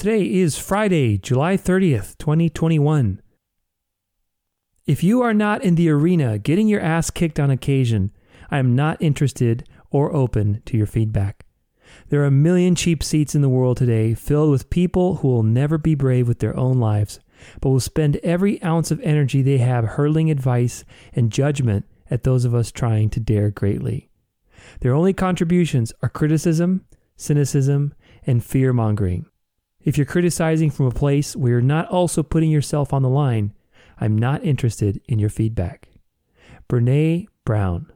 [0.00, 3.20] Today is Friday, July 30th, 2021.
[4.86, 8.10] If you are not in the arena getting your ass kicked on occasion,
[8.50, 11.44] I am not interested or open to your feedback.
[12.08, 15.42] There are a million cheap seats in the world today filled with people who will
[15.42, 17.20] never be brave with their own lives,
[17.60, 20.82] but will spend every ounce of energy they have hurling advice
[21.12, 24.08] and judgment at those of us trying to dare greatly.
[24.80, 26.86] Their only contributions are criticism,
[27.16, 27.92] cynicism,
[28.26, 29.26] and fear mongering.
[29.82, 33.54] If you're criticizing from a place where you're not also putting yourself on the line,
[33.98, 35.88] I'm not interested in your feedback.
[36.68, 37.90] Brene Brown.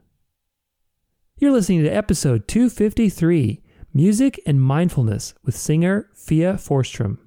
[1.38, 7.18] You're listening to episode 253 Music and Mindfulness with singer Fia Forsstrom.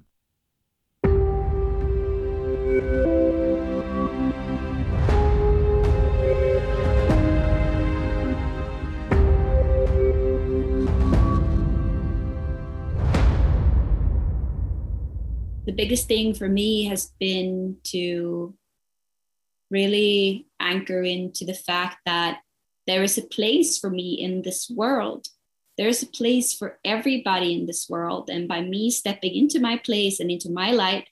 [15.68, 18.54] The biggest thing for me has been to
[19.70, 22.40] really anchor into the fact that
[22.86, 25.26] there is a place for me in this world.
[25.76, 28.30] There is a place for everybody in this world.
[28.30, 31.10] And by me stepping into my place and into my light,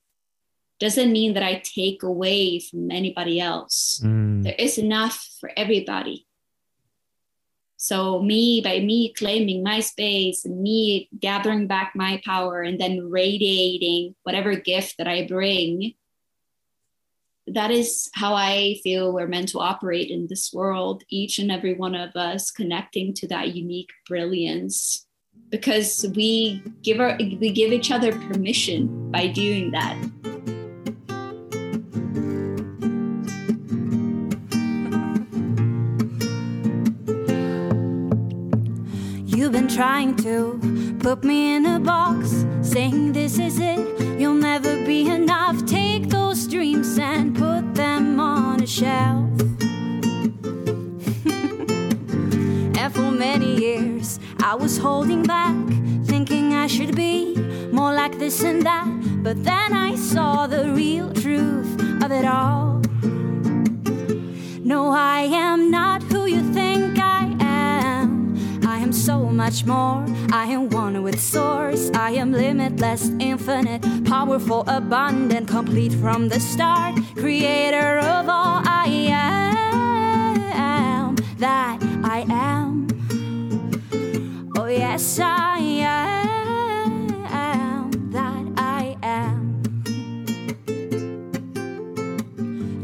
[0.81, 4.01] doesn't mean that I take away from anybody else.
[4.03, 4.43] Mm.
[4.43, 6.27] There is enough for everybody.
[7.77, 13.11] So me, by me claiming my space and me gathering back my power and then
[13.11, 15.95] radiating whatever gift that I bring,
[17.47, 21.75] that is how I feel we're meant to operate in this world, each and every
[21.75, 25.07] one of us connecting to that unique brilliance
[25.51, 29.97] because we give our we give each other permission by doing that.
[39.77, 40.59] Trying to
[41.01, 43.79] put me in a box, saying this is it,
[44.19, 45.67] you'll never be enough.
[45.67, 49.29] Take those dreams and put them on a shelf.
[52.81, 55.55] and for many years, I was holding back,
[56.07, 57.37] thinking I should be
[57.71, 58.87] more like this and that.
[59.23, 62.81] But then I saw the real truth of it all.
[64.65, 66.76] No, I am not who you think
[69.37, 70.03] much more.
[70.33, 71.91] I am one with source.
[71.95, 76.95] I am limitless, infinite, powerful, abundant, complete from the start.
[77.17, 78.87] Creator of all I
[80.49, 82.89] am, that I am.
[84.57, 87.09] Oh, yes, I am,
[88.13, 89.63] that I am.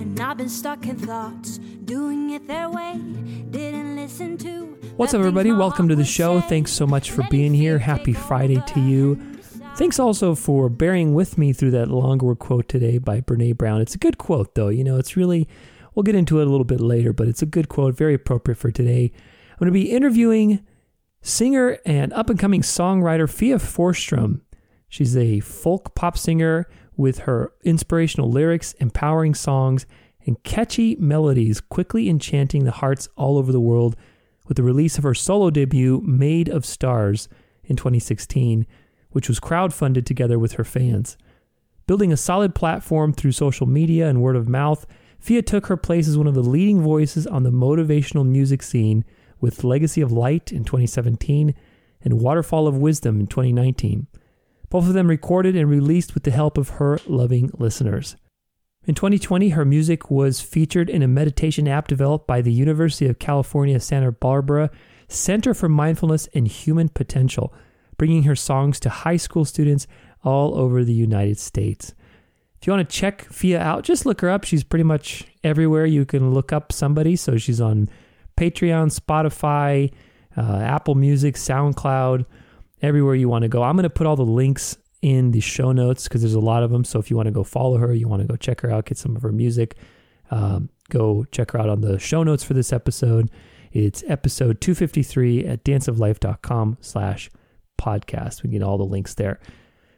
[0.00, 3.00] And I've been stuck in thoughts, doing it their way,
[3.50, 5.50] didn't listen to What's up, everybody?
[5.52, 6.42] Welcome to the show.
[6.42, 7.78] Thanks so much for being here.
[7.78, 9.14] Happy Friday to you.
[9.76, 13.80] Thanks also for bearing with me through that longer quote today by Brene Brown.
[13.80, 14.68] It's a good quote, though.
[14.68, 15.48] You know, it's really,
[15.94, 18.58] we'll get into it a little bit later, but it's a good quote, very appropriate
[18.58, 19.10] for today.
[19.52, 20.64] I'm going to be interviewing
[21.22, 24.42] singer and up and coming songwriter Fia Forsstrom.
[24.90, 29.86] She's a folk pop singer with her inspirational lyrics, empowering songs,
[30.26, 33.96] and catchy melodies, quickly enchanting the hearts all over the world
[34.46, 37.28] with the release of her solo debut, Made of Stars,
[37.64, 38.66] in 2016,
[39.10, 41.16] which was crowdfunded together with her fans.
[41.86, 44.86] Building a solid platform through social media and word of mouth,
[45.18, 49.04] Fia took her place as one of the leading voices on the motivational music scene
[49.40, 51.54] with Legacy of Light in 2017
[52.02, 54.06] and Waterfall of Wisdom in 2019.
[54.68, 58.16] Both of them recorded and released with the help of her loving listeners.
[58.84, 63.20] In 2020, her music was featured in a meditation app developed by the University of
[63.20, 64.70] California, Santa Barbara
[65.06, 67.54] Center for Mindfulness and Human Potential,
[67.96, 69.86] bringing her songs to high school students
[70.24, 71.94] all over the United States.
[72.60, 74.44] If you want to check Fia out, just look her up.
[74.44, 77.14] She's pretty much everywhere you can look up somebody.
[77.14, 77.88] So she's on
[78.36, 79.92] Patreon, Spotify,
[80.36, 82.24] uh, Apple Music, SoundCloud,
[82.80, 83.62] everywhere you want to go.
[83.62, 86.62] I'm going to put all the links in the show notes because there's a lot
[86.62, 86.84] of them.
[86.84, 88.86] So if you want to go follow her, you want to go check her out,
[88.86, 89.76] get some of her music,
[90.30, 93.30] um, go check her out on the show notes for this episode.
[93.72, 97.30] It's episode 253 at danceoflife.com slash
[97.80, 98.42] podcast.
[98.42, 99.40] We get all the links there.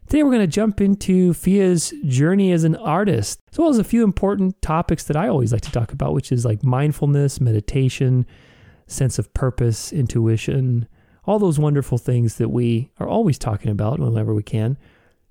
[0.06, 3.85] Today we're going to jump into Fia's journey as an artist, as well as a
[3.85, 8.27] few important topics that I always like to talk about, which is like mindfulness, meditation,
[8.87, 10.87] sense of purpose, intuition,
[11.25, 14.77] all those wonderful things that we are always talking about whenever we can.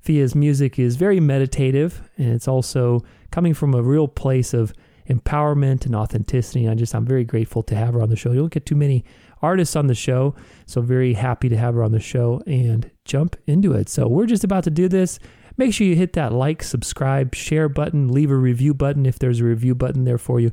[0.04, 4.74] Fia's music is very meditative and it's also coming from a real place of
[5.10, 6.68] empowerment and authenticity.
[6.68, 8.32] I just I'm very grateful to have her on the show.
[8.32, 9.06] You don't get too many
[9.42, 10.36] artists on the show,
[10.66, 13.88] so very happy to have her on the show and jump into it.
[13.88, 15.20] So we're just about to do this.
[15.56, 19.40] Make sure you hit that like, subscribe, share button, leave a review button if there's
[19.40, 20.52] a review button there for you.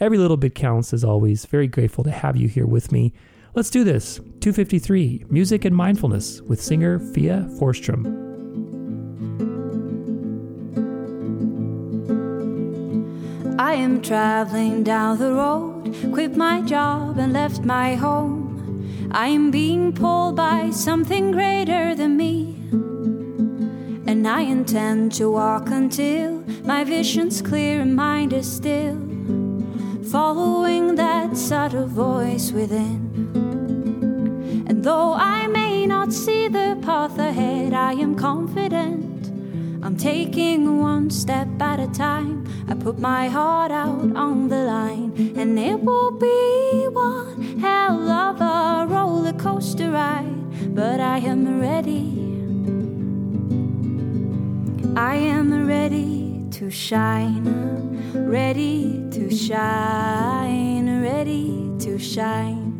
[0.00, 1.46] Every little bit counts as always.
[1.46, 3.14] Very grateful to have you here with me.
[3.54, 4.16] Let's do this.
[4.16, 8.31] 253 Music and Mindfulness with singer Fia Forsstrom.
[13.58, 19.10] I am traveling down the road, quit my job and left my home.
[19.12, 22.56] I am being pulled by something greater than me.
[24.06, 28.96] And I intend to walk until my vision's clear and mind is still,
[30.10, 33.10] following that subtle voice within.
[34.66, 39.11] And though I may not see the path ahead, I am confident.
[39.84, 42.46] I'm taking one step at a time.
[42.68, 48.40] I put my heart out on the line, and it will be one hell of
[48.40, 50.72] a roller coaster ride.
[50.72, 52.12] But I am ready.
[54.96, 57.42] I am ready to shine,
[58.14, 62.78] ready to shine, ready to shine,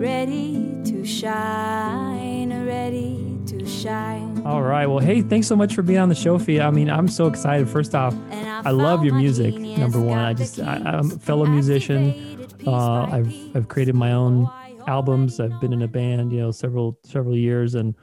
[0.00, 4.15] ready to shine, ready to shine.
[4.46, 4.86] All right.
[4.86, 6.68] Well, hey, thanks so much for being on the show, Fia.
[6.68, 7.68] I mean, I'm so excited.
[7.68, 9.56] First off, I love your music.
[9.56, 12.48] Number one, I just I, I'm a fellow musician.
[12.64, 14.48] Uh, I've I've created my own
[14.86, 15.40] albums.
[15.40, 17.96] I've been in a band, you know, several several years, and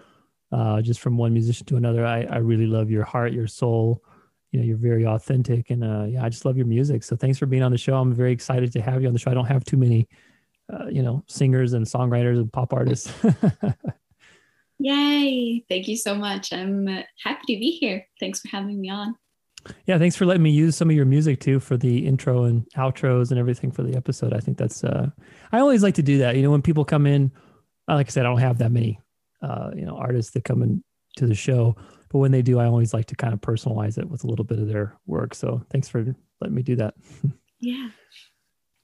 [0.52, 4.04] uh, just from one musician to another, I I really love your heart, your soul.
[4.52, 7.06] You know, you're very authentic, and uh, yeah, I just love your music.
[7.06, 7.96] So thanks for being on the show.
[7.96, 9.32] I'm very excited to have you on the show.
[9.32, 10.10] I don't have too many,
[10.74, 13.14] uh, you know, singers and songwriters and pop artists.
[14.84, 15.64] Yay.
[15.70, 16.52] Thank you so much.
[16.52, 18.06] I'm uh, happy to be here.
[18.20, 19.16] Thanks for having me on.
[19.86, 22.68] Yeah, thanks for letting me use some of your music too for the intro and
[22.76, 24.34] outros and everything for the episode.
[24.34, 25.10] I think that's uh
[25.54, 26.36] I always like to do that.
[26.36, 27.32] You know, when people come in,
[27.88, 29.00] uh, like I said, I don't have that many
[29.42, 30.84] uh, you know, artists that come in
[31.16, 31.78] to the show,
[32.10, 34.46] but when they do, I always like to kind of personalize it with a little
[34.46, 35.34] bit of their work.
[35.34, 36.96] So, thanks for letting me do that.
[37.60, 37.92] Yeah.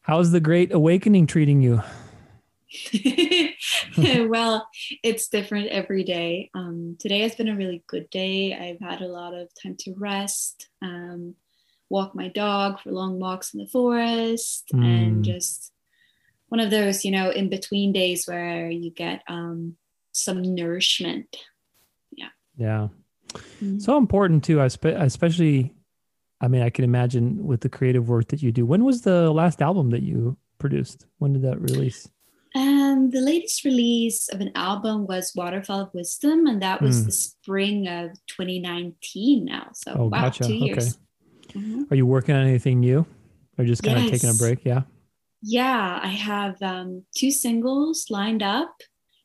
[0.04, 1.84] How's the Great Awakening treating you?
[3.98, 4.68] well,
[5.04, 6.50] it's different every day.
[6.54, 8.54] Um, today has been a really good day.
[8.54, 11.36] I've had a lot of time to rest, um,
[11.90, 14.84] walk my dog for long walks in the forest, mm.
[14.84, 15.72] and just
[16.50, 19.76] one of those, you know, in between days where you get um,
[20.12, 21.36] some nourishment.
[22.12, 22.30] Yeah.
[22.58, 22.88] Yeah.
[23.34, 23.80] Mm-hmm.
[23.80, 25.74] So important too, especially.
[26.42, 28.66] I mean, I can imagine with the creative work that you do.
[28.66, 31.06] When was the last album that you produced?
[31.18, 32.08] When did that release?
[32.56, 37.06] Um, the latest release of an album was Waterfall of Wisdom, and that was mm.
[37.06, 39.70] the spring of 2019 now.
[39.74, 40.46] So, oh, wow, gotcha.
[40.46, 40.98] two years.
[41.50, 41.60] Okay.
[41.60, 41.84] Mm-hmm.
[41.92, 43.06] Are you working on anything new
[43.58, 44.08] or just kind yes.
[44.08, 44.66] of taking a break?
[44.66, 44.82] Yeah.
[45.42, 48.82] Yeah, I have um, two singles lined up.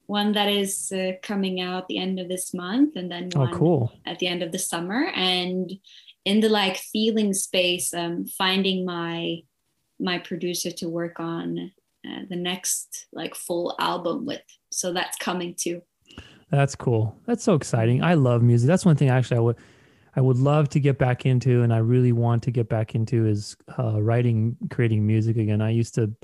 [0.06, 3.56] One that is uh, coming out the end of this month, and then one oh,
[3.56, 3.92] cool.
[4.04, 5.06] at the end of the summer.
[5.14, 5.72] And
[6.26, 9.38] in the like feeling space, um, finding my
[9.98, 11.72] my producer to work on
[12.06, 14.42] uh, the next like full album with.
[14.70, 15.82] So that's coming too.
[16.50, 17.16] That's cool.
[17.26, 18.02] That's so exciting.
[18.02, 18.68] I love music.
[18.68, 19.56] That's one thing actually I would
[20.16, 23.26] I would love to get back into, and I really want to get back into
[23.26, 25.60] is uh, writing, creating music again.
[25.60, 26.14] I used to,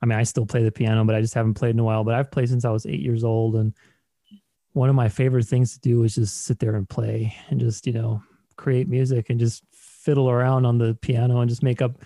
[0.00, 2.02] I mean, I still play the piano, but I just haven't played in a while.
[2.02, 3.74] But I've played since I was eight years old, and
[4.72, 7.86] one of my favorite things to do is just sit there and play and just
[7.86, 8.22] you know
[8.56, 11.98] create music and just fiddle around on the piano and just make up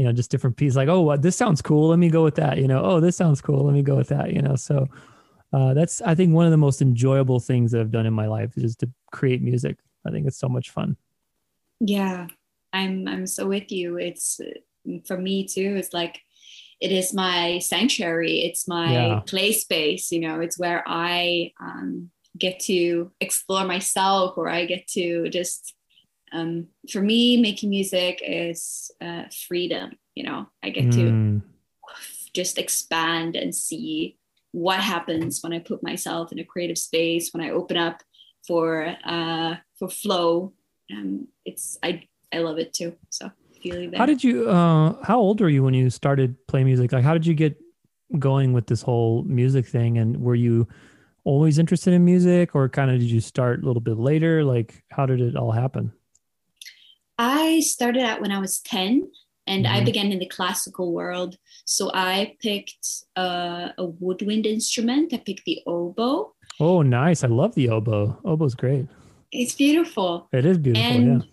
[0.00, 1.88] you know, just different pieces like, oh, what this sounds cool.
[1.88, 2.56] Let me go with that.
[2.56, 3.66] You know, oh, this sounds cool.
[3.66, 4.32] Let me go with that.
[4.32, 4.88] You know, so
[5.52, 8.26] uh, that's I think one of the most enjoyable things that I've done in my
[8.26, 9.76] life is to create music.
[10.06, 10.96] I think it's so much fun.
[11.80, 12.28] Yeah,
[12.72, 13.98] I'm I'm so with you.
[13.98, 14.40] It's
[15.04, 15.74] for me too.
[15.76, 16.22] It's like
[16.80, 18.40] it is my sanctuary.
[18.40, 19.20] It's my yeah.
[19.26, 20.10] play space.
[20.10, 25.74] You know, it's where I um, get to explore myself, or I get to just
[26.32, 30.46] um, for me making music is uh, freedom you know?
[30.62, 30.92] I get mm.
[30.92, 31.42] to
[32.34, 34.18] just expand and see
[34.52, 38.02] what happens when i put myself in a creative space when i open up
[38.44, 40.52] for uh, for flow.
[40.92, 43.30] Um, it's i i love it too so
[43.62, 43.98] feeling that.
[43.98, 46.92] how did you uh, how old were you when you started playing music?
[46.92, 47.56] Like how did you get
[48.18, 49.98] going with this whole music thing?
[49.98, 50.66] And were you
[51.24, 54.44] always interested in music or kind of did you start a little bit later?
[54.44, 55.92] Like how did it all happen
[57.20, 59.06] I started out when I was 10
[59.46, 59.74] and mm-hmm.
[59.74, 61.36] I began in the classical world.
[61.66, 65.12] So I picked uh, a woodwind instrument.
[65.12, 66.34] I picked the oboe.
[66.58, 67.22] Oh, nice.
[67.22, 68.18] I love the oboe.
[68.24, 68.86] Oboe's great.
[69.32, 70.30] It's beautiful.
[70.32, 70.90] It is beautiful.
[70.90, 71.28] And yeah.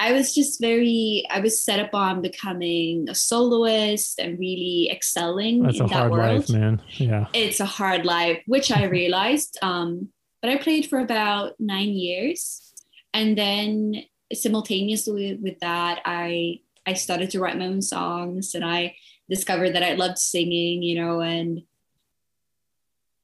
[0.00, 5.62] I was just very, I was set up on becoming a soloist and really excelling
[5.62, 6.38] That's in a that hard world.
[6.40, 6.82] life, man.
[6.94, 7.26] Yeah.
[7.32, 9.56] It's a hard life, which I realized.
[9.62, 10.08] Um,
[10.40, 12.72] but I played for about nine years
[13.14, 14.02] and then
[14.34, 18.96] simultaneously with that, I I started to write my own songs, and I
[19.28, 21.62] discovered that I loved singing, you know, and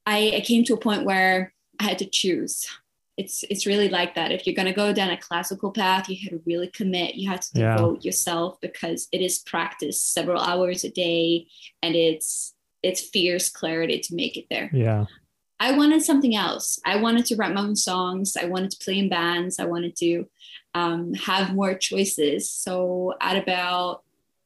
[0.07, 2.67] I, I came to a point where I had to choose.
[3.17, 4.31] It's it's really like that.
[4.31, 7.17] If you're gonna go down a classical path, you had to really commit.
[7.17, 8.09] You had to devote yeah.
[8.09, 11.47] yourself because it is practice several hours a day,
[11.83, 14.71] and it's it's fierce clarity to make it there.
[14.73, 15.07] Yeah.
[15.61, 16.79] I wanted something else.
[16.87, 18.37] I wanted to write my own songs.
[18.37, 19.59] I wanted to play in bands.
[19.59, 20.29] I wanted to
[20.79, 22.51] um, have more choices.
[22.51, 24.03] So at about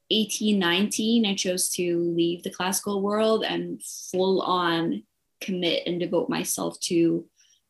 [0.09, 5.03] 18, 19, I chose to leave the classical world and full on
[5.41, 7.25] commit and devote myself to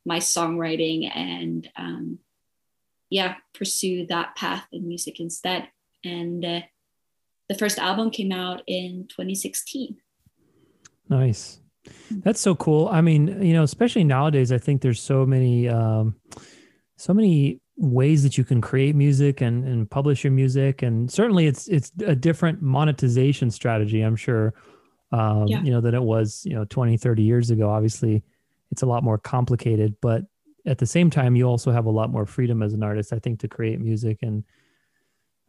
[0.06, 2.18] my songwriting and um,
[3.10, 5.68] yeah pursue that path in music instead.
[6.04, 6.60] And uh,
[7.48, 9.96] the first album came out in 2016
[11.08, 11.60] nice.
[12.10, 12.88] That's so cool.
[12.88, 16.16] I mean you know especially nowadays i think there's so many um,
[16.96, 21.46] so many ways that you can create music and, and publish your music and certainly
[21.46, 24.54] it's it's a different monetization strategy i'm sure
[25.14, 25.62] um, yeah.
[25.62, 27.70] you know, than it was, you know, 20, 30 years ago.
[27.70, 28.24] Obviously,
[28.72, 30.24] it's a lot more complicated, but
[30.66, 33.20] at the same time, you also have a lot more freedom as an artist, I
[33.20, 34.42] think, to create music and,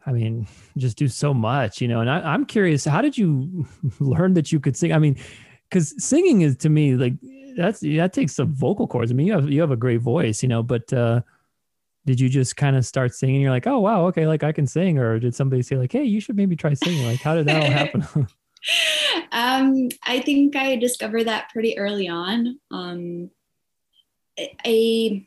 [0.05, 2.01] I mean, just do so much, you know.
[2.01, 3.65] And I, am curious, how did you
[3.99, 4.93] learn that you could sing?
[4.93, 5.17] I mean,
[5.67, 7.13] because singing is to me like
[7.57, 9.11] that's that takes some vocal cords.
[9.11, 11.21] I mean, you have you have a great voice, you know, but uh,
[12.05, 13.41] did you just kind of start singing?
[13.41, 16.03] You're like, oh wow, okay, like I can sing, or did somebody say like, hey,
[16.03, 17.05] you should maybe try singing?
[17.05, 18.07] Like, how did that all happen?
[19.31, 22.59] um, I think I discovered that pretty early on.
[22.71, 23.31] Um,
[24.39, 25.25] I,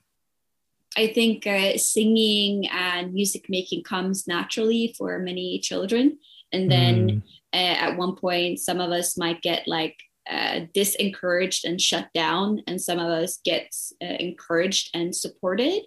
[0.97, 6.19] I think uh, singing and music making comes naturally for many children.
[6.53, 7.23] And then mm.
[7.53, 9.97] uh, at one point, some of us might get like
[10.31, 15.83] uh, disencouraged and shut down, and some of us get uh, encouraged and supported.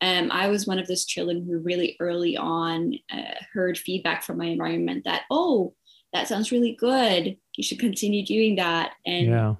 [0.00, 4.38] Um, I was one of those children who really early on uh, heard feedback from
[4.38, 5.74] my environment that, oh,
[6.12, 7.36] that sounds really good.
[7.56, 8.92] You should continue doing that.
[9.06, 9.54] And yeah.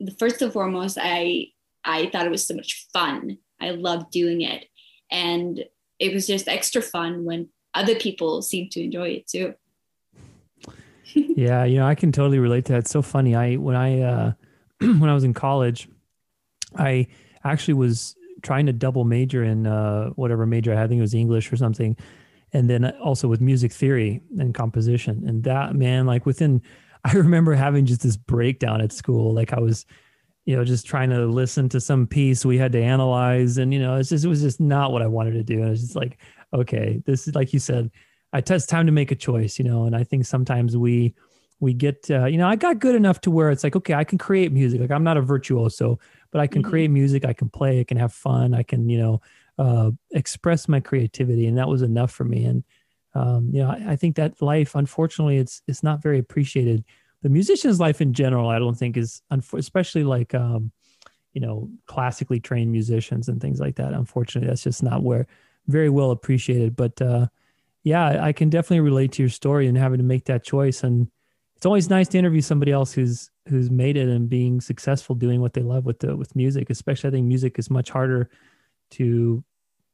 [0.00, 1.48] the first and foremost, I
[1.84, 3.38] I thought it was so much fun.
[3.60, 4.66] I loved doing it.
[5.10, 5.64] And
[5.98, 9.54] it was just extra fun when other people seemed to enjoy it too.
[11.14, 12.80] yeah, you know, I can totally relate to that.
[12.80, 13.34] It's so funny.
[13.34, 14.32] I when I uh
[14.80, 15.88] when I was in college,
[16.76, 17.06] I
[17.44, 20.84] actually was trying to double major in uh whatever major I had.
[20.84, 21.96] I think it was English or something
[22.54, 25.24] and then also with music theory and composition.
[25.26, 26.62] And that man, like within,
[27.04, 29.34] I remember having just this breakdown at school.
[29.34, 29.84] Like I was,
[30.46, 33.80] you know, just trying to listen to some piece we had to analyze, and you
[33.80, 35.62] know, it's just it was just not what I wanted to do.
[35.62, 36.18] And it's just like,
[36.54, 37.90] okay, this is like you said,
[38.32, 39.84] I it's time to make a choice, you know.
[39.84, 41.14] And I think sometimes we
[41.60, 44.04] we get, uh, you know, I got good enough to where it's like, okay, I
[44.04, 44.80] can create music.
[44.80, 45.98] Like I'm not a virtuoso,
[46.34, 46.70] but I can mm-hmm.
[46.70, 47.24] create music.
[47.24, 47.78] I can play.
[47.78, 48.54] I can have fun.
[48.54, 49.20] I can, you know,
[49.56, 52.44] uh, express my creativity, and that was enough for me.
[52.44, 52.64] And
[53.14, 56.82] um, you know, I, I, think that life, unfortunately, it's it's not very appreciated.
[57.22, 60.72] The musician's life in general, I don't think is, especially like um,
[61.34, 63.92] you know, classically trained musicians and things like that.
[63.92, 65.28] Unfortunately, that's just not where
[65.68, 66.74] very well appreciated.
[66.74, 67.28] But uh,
[67.84, 70.82] yeah, I can definitely relate to your story and having to make that choice.
[70.82, 71.06] And
[71.54, 75.40] it's always nice to interview somebody else who's who's made it and being successful doing
[75.40, 76.70] what they love with the with music.
[76.70, 78.30] Especially, I think music is much harder
[78.92, 79.44] to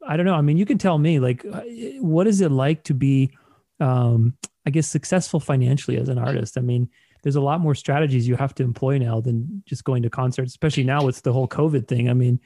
[0.06, 0.34] i don't know.
[0.34, 1.62] I mean you can tell me like uh,
[2.00, 3.36] what is it like to be
[3.80, 4.34] um
[4.66, 6.56] i guess successful financially as an artist?
[6.56, 6.88] I mean
[7.22, 10.52] there's a lot more strategies you have to employ now than just going to concerts
[10.52, 12.08] especially now with the whole covid thing.
[12.08, 12.40] I mean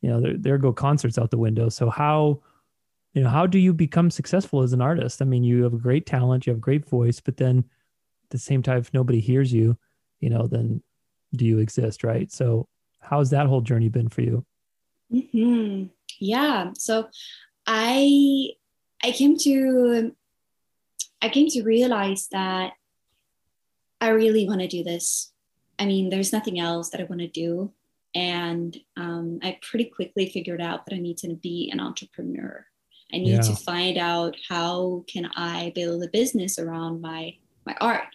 [0.00, 1.68] you know there, there go concerts out the window.
[1.68, 2.42] So how
[3.14, 5.22] you know how do you become successful as an artist?
[5.22, 8.30] I mean you have a great talent you have a great voice but then at
[8.30, 9.76] the same time if nobody hears you
[10.20, 10.82] you know then
[11.34, 12.66] do you exist right so
[13.00, 14.44] how's that whole journey been for you
[15.12, 15.84] Mm-hmm.
[16.18, 16.70] Yeah.
[16.76, 17.08] So
[17.66, 18.50] I
[19.04, 20.14] I came to
[21.22, 22.72] I came to realize that
[24.00, 25.32] I really want to do this.
[25.78, 27.72] I mean, there's nothing else that I want to do.
[28.14, 32.64] And um, I pretty quickly figured out that I need to be an entrepreneur.
[33.12, 33.40] I need yeah.
[33.42, 38.14] to find out how can I build a business around my my art.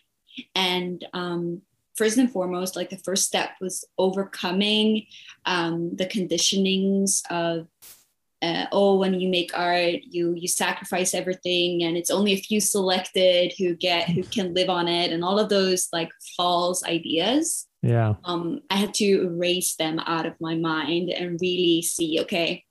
[0.55, 1.61] And um,
[2.01, 5.05] first and foremost, like the first step was overcoming
[5.45, 7.67] um, the conditionings of
[8.41, 12.59] uh, oh when you make art you you sacrifice everything and it's only a few
[12.59, 17.67] selected who get who can live on it and all of those like false ideas.
[17.83, 18.15] Yeah.
[18.23, 22.65] Um i had to erase them out of my mind and really see okay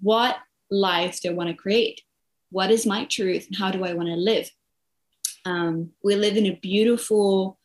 [0.00, 0.38] what
[0.70, 2.00] life do i want to create?
[2.50, 4.50] What is my truth and how do i want to live?
[5.44, 7.59] Um, we live in a beautiful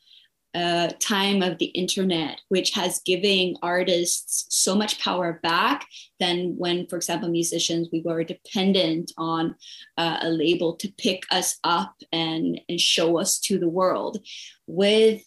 [0.55, 5.85] uh, time of the internet, which has given artists so much power back
[6.19, 9.55] than when, for example, musicians, we were dependent on
[9.97, 14.17] uh, a label to pick us up and, and show us to the world.
[14.65, 15.23] With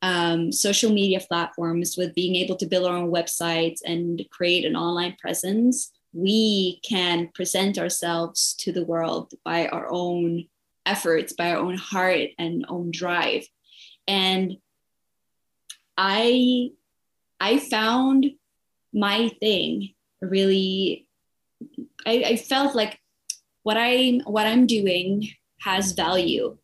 [0.00, 4.76] um, social media platforms, with being able to build our own websites and create an
[4.76, 10.44] online presence, we can present ourselves to the world by our own
[10.86, 13.44] efforts, by our own heart and own drive.
[14.06, 14.56] And
[15.98, 16.70] I
[17.40, 18.30] I found
[18.94, 21.06] my thing really
[22.06, 23.00] I, I felt like
[23.64, 25.28] what I what I'm doing
[25.60, 26.56] has value.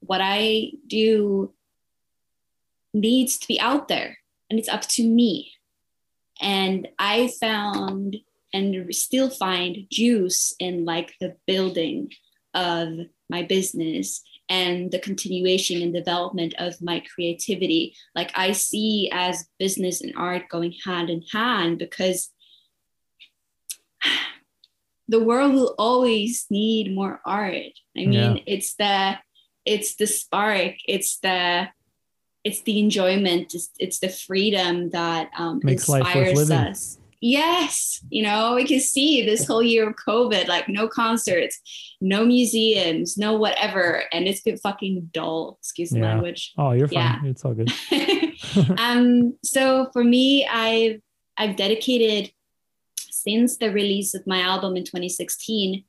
[0.00, 1.52] What I do
[2.94, 4.18] needs to be out there
[4.48, 5.52] and it's up to me.
[6.40, 8.16] And I found
[8.52, 12.10] and still find juice in like the building
[12.54, 12.88] of
[13.28, 17.94] my business and the continuation and development of my creativity.
[18.16, 22.30] Like I see as business and art going hand in hand because
[25.08, 27.72] the world will always need more art.
[27.96, 28.36] I mean, yeah.
[28.46, 29.18] it's the
[29.64, 31.68] it's the spark, it's the
[32.42, 38.54] it's the enjoyment, it's, it's the freedom that um, Makes inspires us yes you know
[38.54, 41.60] we can see this whole year of covid like no concerts
[42.00, 46.14] no museums no whatever and it's been fucking dull excuse the yeah.
[46.14, 47.30] language oh you're fine yeah.
[47.30, 47.70] it's all good
[48.78, 51.00] um so for me i've
[51.36, 52.32] i've dedicated
[52.96, 55.84] since the release of my album in 2016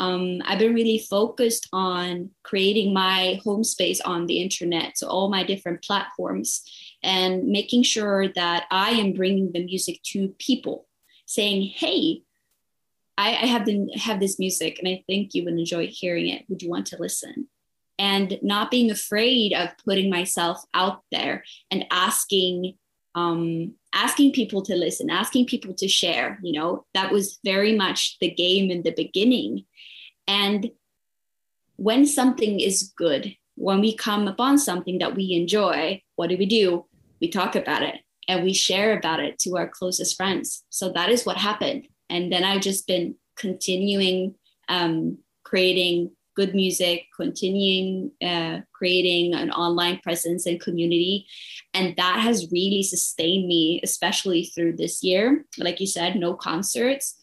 [0.00, 5.28] um, I've been really focused on creating my home space on the internet, so all
[5.28, 6.62] my different platforms,
[7.02, 10.86] and making sure that I am bringing the music to people,
[11.26, 12.22] saying, "Hey,
[13.16, 16.44] I, I have the, have this music, and I think you would enjoy hearing it.
[16.48, 17.48] Would you want to listen?"
[17.98, 22.74] And not being afraid of putting myself out there and asking
[23.14, 26.38] um, asking people to listen, asking people to share.
[26.42, 29.64] You know, that was very much the game in the beginning.
[30.26, 30.70] And
[31.76, 36.46] when something is good, when we come upon something that we enjoy, what do we
[36.46, 36.86] do?
[37.20, 37.96] We talk about it
[38.28, 40.64] and we share about it to our closest friends.
[40.70, 41.88] So that is what happened.
[42.08, 44.34] And then I've just been continuing
[44.68, 51.26] um, creating good music, continuing uh, creating an online presence and community.
[51.74, 55.44] And that has really sustained me, especially through this year.
[55.58, 57.20] Like you said, no concerts.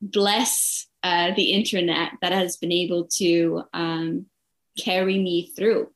[0.00, 4.26] Bless uh, the internet that has been able to um,
[4.78, 5.90] carry me through.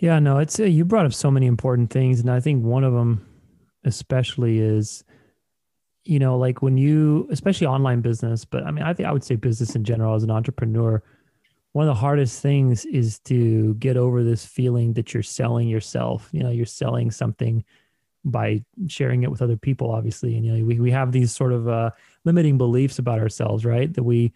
[0.00, 0.18] Yeah.
[0.18, 2.94] No, it's uh, you brought up so many important things, and I think one of
[2.94, 3.26] them,
[3.84, 5.04] especially, is
[6.04, 9.22] you know like when you especially online business but i mean i think i would
[9.22, 11.02] say business in general as an entrepreneur
[11.72, 16.28] one of the hardest things is to get over this feeling that you're selling yourself
[16.32, 17.62] you know you're selling something
[18.24, 21.52] by sharing it with other people obviously and you know we, we have these sort
[21.52, 21.90] of uh,
[22.24, 24.32] limiting beliefs about ourselves right that we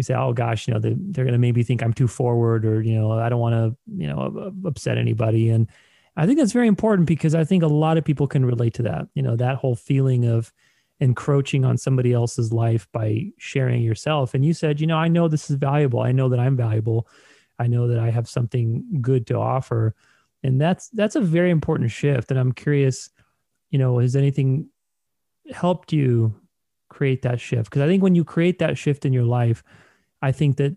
[0.00, 2.64] we say oh gosh you know they, they're going to maybe think i'm too forward
[2.64, 5.50] or you know i don't want to you know upset anybody.
[5.50, 5.68] And
[6.16, 8.82] i think that's very important because i think a lot of people can relate to
[8.84, 10.54] that you know that whole feeling of
[11.00, 14.32] encroaching on somebody else's life by sharing yourself.
[14.32, 16.00] And you said you know i know this is valuable.
[16.00, 17.06] I know that i'm valuable.
[17.58, 19.94] I know that i have something good to offer.
[20.42, 22.30] And that's that's a very important shift.
[22.30, 23.10] And i'm curious
[23.68, 24.70] you know has anything
[25.50, 26.34] helped you
[26.88, 27.68] create that shift?
[27.68, 29.62] Because i think when you create that shift in your life
[30.22, 30.76] i think that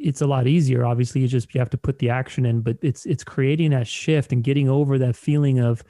[0.00, 0.84] it's a lot easier.
[0.84, 3.86] Obviously you just you have to put the action in but it's it's creating that
[3.86, 5.84] shift and getting over that feeling of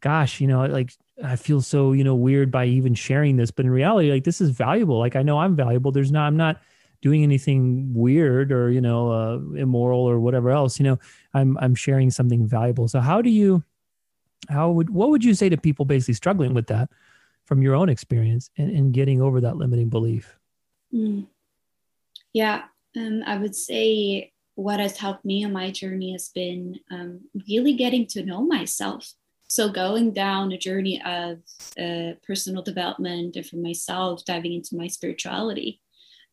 [0.00, 3.66] gosh you know like i feel so you know weird by even sharing this but
[3.66, 4.98] in reality like this is valuable.
[4.98, 5.92] Like i know i'm valuable.
[5.92, 6.60] There's not i'm not
[7.02, 10.98] doing anything weird or you know uh, immoral or whatever else you know
[11.32, 12.88] i'm i'm sharing something valuable.
[12.88, 13.64] So how do you
[14.48, 16.88] how would what would you say to people basically struggling with that
[17.46, 20.38] from your own experience and, and getting over that limiting belief?
[20.94, 21.26] Mm.
[22.32, 22.62] Yeah
[22.96, 27.72] um, i would say what has helped me on my journey has been um, really
[27.72, 29.10] getting to know myself.
[29.48, 31.38] So going down a journey of
[31.80, 35.80] uh, personal development and for myself diving into my spirituality.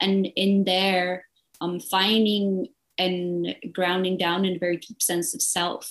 [0.02, 1.26] And in there
[1.62, 5.90] um, finding and grounding down in a very deep sense of self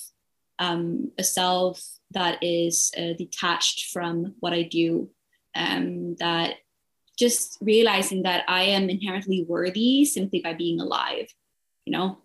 [0.59, 5.11] um, a self that is uh, detached from what i do
[5.55, 6.55] um, that
[7.17, 11.27] just realizing that i am inherently worthy simply by being alive
[11.85, 12.19] you know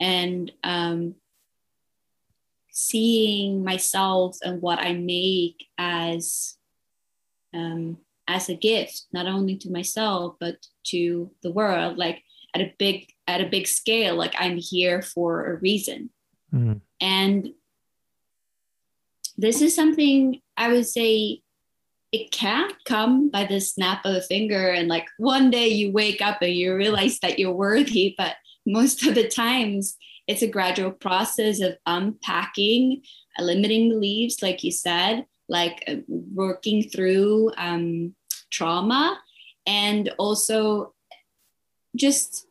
[0.00, 1.14] and um,
[2.70, 6.56] seeing myself and what i make as
[7.54, 7.96] um,
[8.28, 12.22] as a gift not only to myself but to the world like
[12.54, 16.10] at a big at a big scale like i'm here for a reason
[16.52, 16.80] Mm.
[17.00, 17.50] And
[19.36, 21.42] this is something I would say
[22.12, 26.22] it can't come by the snap of a finger and like one day you wake
[26.22, 28.14] up and you realize that you're worthy.
[28.16, 33.02] But most of the times it's a gradual process of unpacking
[33.38, 38.14] limiting beliefs like you said like uh, working through um,
[38.50, 39.18] trauma
[39.66, 40.92] and also
[41.94, 42.46] just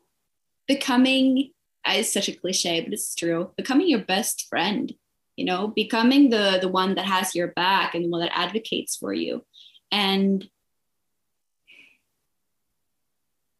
[0.67, 1.51] becoming
[1.87, 4.93] it's such a cliche but it's true becoming your best friend
[5.35, 8.95] you know becoming the the one that has your back and the one that advocates
[8.95, 9.45] for you.
[9.91, 10.47] And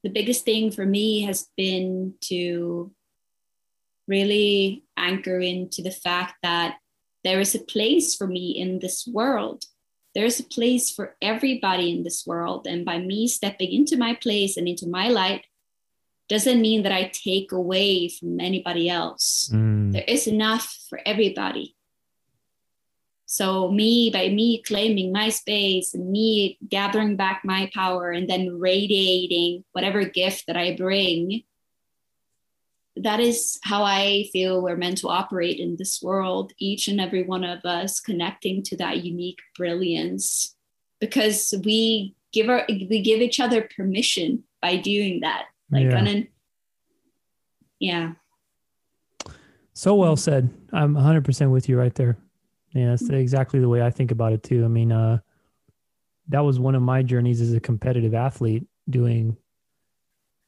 [0.03, 2.91] the biggest thing for me has been to
[4.07, 6.77] really anchor into the fact that
[7.23, 9.65] there is a place for me in this world.
[10.13, 12.67] There is a place for everybody in this world.
[12.67, 15.45] And by me stepping into my place and into my light
[16.27, 19.49] doesn't mean that I take away from anybody else.
[19.53, 19.91] Mm.
[19.91, 21.75] There is enough for everybody.
[23.27, 28.59] So me, by me claiming my space and me gathering back my power and then
[28.59, 31.43] radiating whatever gift that I bring,
[32.95, 37.23] that is how I feel we're meant to operate in this world, each and every
[37.23, 40.55] one of us connecting to that unique brilliance
[40.99, 46.29] because we give our we give each other permission by doing that like
[47.79, 48.07] yeah.
[48.07, 48.11] yeah
[49.73, 52.17] so well said i'm 100% with you right there
[52.73, 55.17] yeah that's exactly the way i think about it too i mean uh
[56.27, 59.38] that was one of my journeys as a competitive athlete doing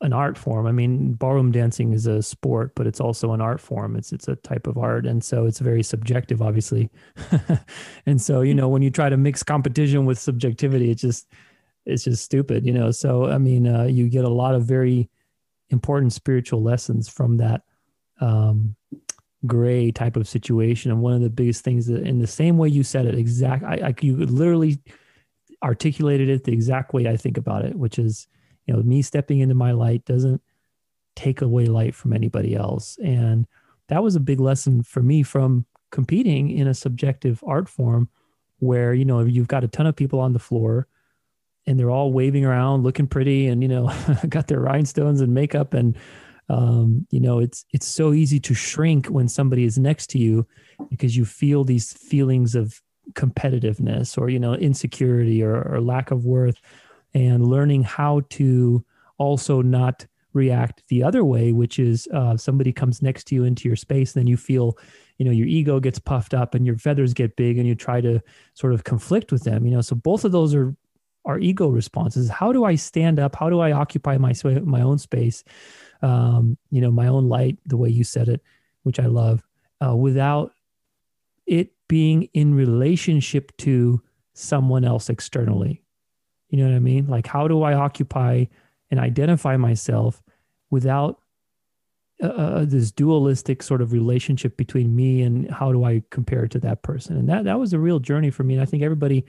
[0.02, 0.68] an art form.
[0.68, 3.96] I mean, ballroom dancing is a sport, but it's also an art form.
[3.96, 6.90] It's it's a type of art, and so it's very subjective, obviously.
[8.06, 11.28] and so, you know, when you try to mix competition with subjectivity, it's just
[11.86, 12.92] it's just stupid, you know.
[12.92, 15.10] So I mean, uh, you get a lot of very
[15.70, 17.64] important spiritual lessons from that
[18.22, 18.76] um,
[19.46, 20.92] gray type of situation.
[20.92, 23.64] And one of the biggest things that, in the same way you said it, exact,
[23.64, 24.80] I, I you literally
[25.64, 28.28] articulated it the exact way I think about it, which is,
[28.66, 30.42] you know, me stepping into my light doesn't
[31.16, 33.48] take away light from anybody else, and
[33.88, 38.10] that was a big lesson for me from competing in a subjective art form
[38.60, 40.88] where you know you've got a ton of people on the floor
[41.68, 43.94] and they're all waving around, looking pretty, and you know,
[44.30, 45.96] got their rhinestones and makeup, and
[46.50, 50.48] um, you know, it's it's so easy to shrink when somebody is next to you
[50.90, 52.82] because you feel these feelings of
[53.14, 56.60] competitiveness or you know insecurity or, or lack of worth,
[57.14, 58.84] and learning how to
[59.18, 63.68] also not react the other way, which is uh, somebody comes next to you into
[63.68, 64.78] your space, then you feel,
[65.18, 68.00] you know, your ego gets puffed up and your feathers get big, and you try
[68.00, 68.22] to
[68.54, 69.66] sort of conflict with them.
[69.66, 70.76] You know, so both of those are
[71.28, 72.30] our ego responses.
[72.30, 73.36] How do I stand up?
[73.36, 75.44] How do I occupy my my own space?
[76.02, 78.42] Um, you know, my own light, the way you said it,
[78.84, 79.44] which I love,
[79.86, 80.54] uh, without
[81.46, 84.02] it being in relationship to
[84.34, 85.84] someone else externally.
[86.50, 87.08] You know what I mean?
[87.08, 88.46] Like, how do I occupy
[88.90, 90.22] and identify myself
[90.70, 91.20] without
[92.24, 96.52] uh, uh this dualistic sort of relationship between me and how do I compare it
[96.52, 97.18] to that person?
[97.18, 98.54] And that that was a real journey for me.
[98.54, 99.26] And I think everybody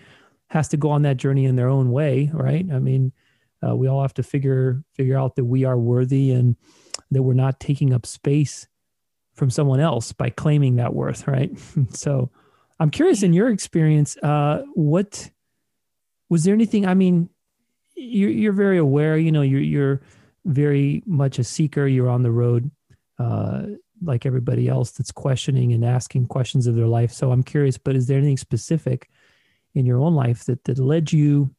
[0.49, 2.67] has to go on that journey in their own way, right?
[2.73, 3.13] I mean,
[3.67, 6.57] uh, we all have to figure figure out that we are worthy and
[7.11, 8.67] that we're not taking up space
[9.35, 11.51] from someone else by claiming that worth, right?
[11.91, 12.31] so,
[12.81, 15.31] I'm curious in your experience, uh, what
[16.29, 16.87] was there anything?
[16.87, 17.29] I mean,
[17.97, 20.01] you're you're very aware, you know, you're you're
[20.45, 21.87] very much a seeker.
[21.87, 22.71] You're on the road,
[23.19, 23.63] uh,
[24.03, 27.13] like everybody else that's questioning and asking questions of their life.
[27.13, 29.11] So I'm curious, but is there anything specific
[29.79, 31.55] in your own life that that led you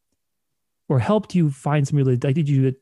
[0.88, 2.75] or helped you find some really like did you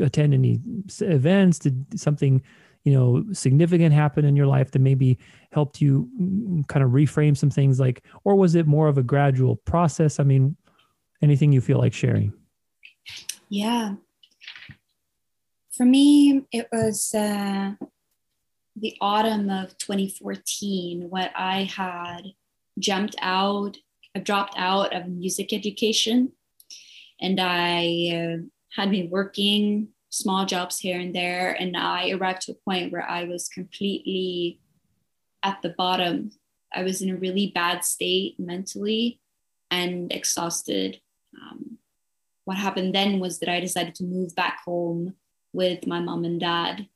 [0.00, 0.60] attend any
[1.00, 1.58] events?
[1.58, 2.42] Did something
[2.84, 5.18] you know significant happen in your life that maybe
[5.52, 9.02] helped you mm, kind of reframe some things like or was it more of a
[9.02, 10.20] gradual process?
[10.20, 10.56] I mean
[11.22, 12.32] anything you feel like sharing?
[13.48, 13.94] Yeah.
[15.76, 17.72] For me it was uh,
[18.76, 22.22] the autumn of 2014 when i had
[22.78, 23.76] jumped out
[24.16, 26.32] I dropped out of music education
[27.20, 31.52] and I uh, had been working small jobs here and there.
[31.52, 34.58] And I arrived to a point where I was completely
[35.42, 36.30] at the bottom.
[36.72, 39.20] I was in a really bad state mentally
[39.70, 40.98] and exhausted.
[41.38, 41.76] Um,
[42.46, 45.14] what happened then was that I decided to move back home
[45.52, 46.88] with my mom and dad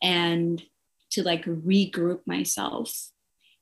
[0.00, 0.62] and
[1.10, 3.10] to like regroup myself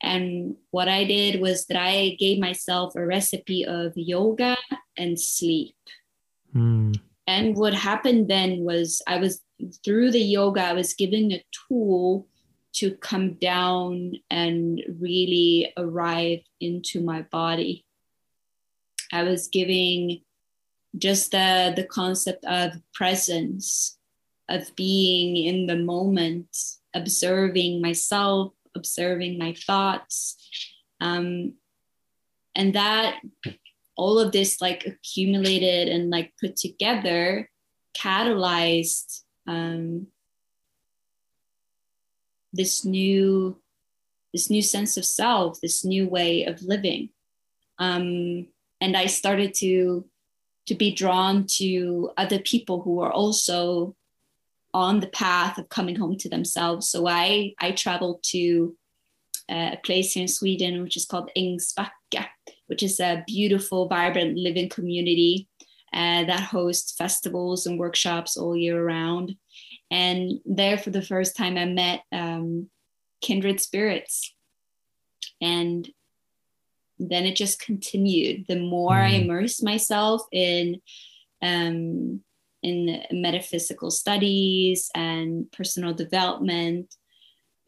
[0.03, 4.57] and what I did was that I gave myself a recipe of yoga
[4.97, 5.77] and sleep.
[6.55, 7.01] Mm.
[7.27, 9.41] And what happened then was I was
[9.85, 12.27] through the yoga, I was given a tool
[12.75, 17.85] to come down and really arrive into my body.
[19.13, 20.21] I was giving
[20.99, 23.99] just the, the concept of presence,
[24.49, 26.55] of being in the moment,
[26.95, 30.37] observing myself, observing my thoughts.
[31.01, 31.55] Um,
[32.55, 33.21] and that
[33.97, 37.51] all of this like accumulated and like put together
[37.97, 40.07] catalyzed um,
[42.53, 43.61] this new
[44.33, 47.09] this new sense of self this new way of living
[47.79, 48.47] um,
[48.81, 50.05] and i started to
[50.67, 53.95] to be drawn to other people who were also
[54.85, 58.77] on the path of coming home to themselves so i i traveled to
[59.51, 62.27] uh, a place here in sweden which is called Ängsbacka
[62.67, 65.49] which is a beautiful vibrant living community
[65.93, 69.37] uh, that hosts festivals and workshops all year round
[69.91, 72.69] and there, for the first time, I met um,
[73.21, 74.35] kindred spirits.
[75.41, 75.89] And
[76.99, 78.47] then it just continued.
[78.49, 79.03] The more mm.
[79.03, 80.81] I immersed myself in
[81.43, 82.23] um,
[82.67, 86.93] in metaphysical studies and personal development,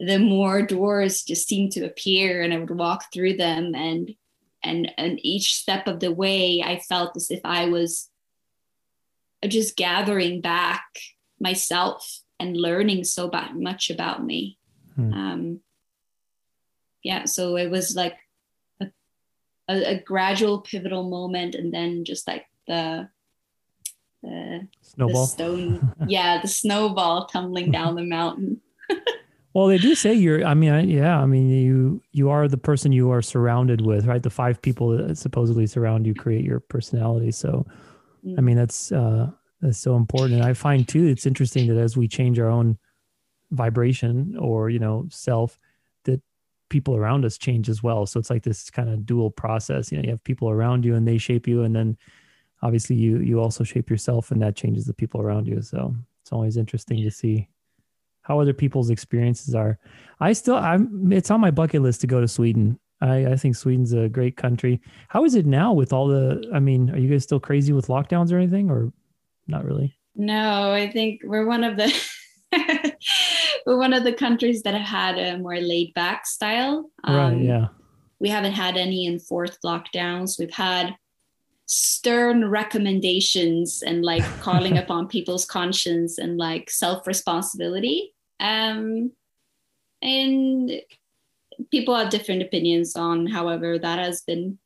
[0.00, 3.74] the more doors just seemed to appear, and I would walk through them.
[3.76, 4.14] And
[4.62, 8.10] and and each step of the way, I felt as if I was
[9.46, 10.84] just gathering back
[11.40, 14.58] myself and learning so much about me.
[14.96, 15.12] Hmm.
[15.12, 15.60] Um,
[17.04, 18.16] yeah, so it was like
[18.80, 18.88] a,
[19.68, 23.08] a, a, gradual pivotal moment, and then just like the
[24.22, 28.60] the snowball, the stone, yeah, the snowball tumbling down the mountain.
[29.54, 30.44] well, they do say you're.
[30.44, 34.22] I mean, yeah, I mean, you you are the person you are surrounded with, right?
[34.22, 37.30] The five people that supposedly surround you create your personality.
[37.30, 37.66] So,
[38.26, 38.38] mm.
[38.38, 40.34] I mean, that's uh, that's so important.
[40.34, 42.78] And I find too, it's interesting that as we change our own
[43.50, 45.58] vibration or, you know, self,
[46.04, 46.20] that
[46.68, 48.06] people around us change as well.
[48.06, 49.90] So it's like this kind of dual process.
[49.90, 51.62] You know, you have people around you and they shape you.
[51.62, 51.96] And then
[52.62, 55.62] obviously you, you also shape yourself and that changes the people around you.
[55.62, 57.48] So it's always interesting to see
[58.22, 59.78] how other people's experiences are.
[60.20, 62.78] I still, I'm, it's on my bucket list to go to Sweden.
[63.00, 64.80] I, I think Sweden's a great country.
[65.08, 67.86] How is it now with all the, I mean, are you guys still crazy with
[67.86, 68.92] lockdowns or anything or
[69.48, 69.96] not really.
[70.14, 71.92] No, I think we're one of the
[73.66, 76.90] we're one of the countries that have had a more laid back style.
[77.04, 77.42] Um, right.
[77.42, 77.68] Yeah.
[78.20, 80.38] We haven't had any enforced lockdowns.
[80.38, 80.94] We've had
[81.68, 88.14] stern recommendations and like calling upon people's conscience and like self responsibility.
[88.40, 89.12] Um,
[90.02, 90.70] and
[91.70, 94.58] people have different opinions on however that has been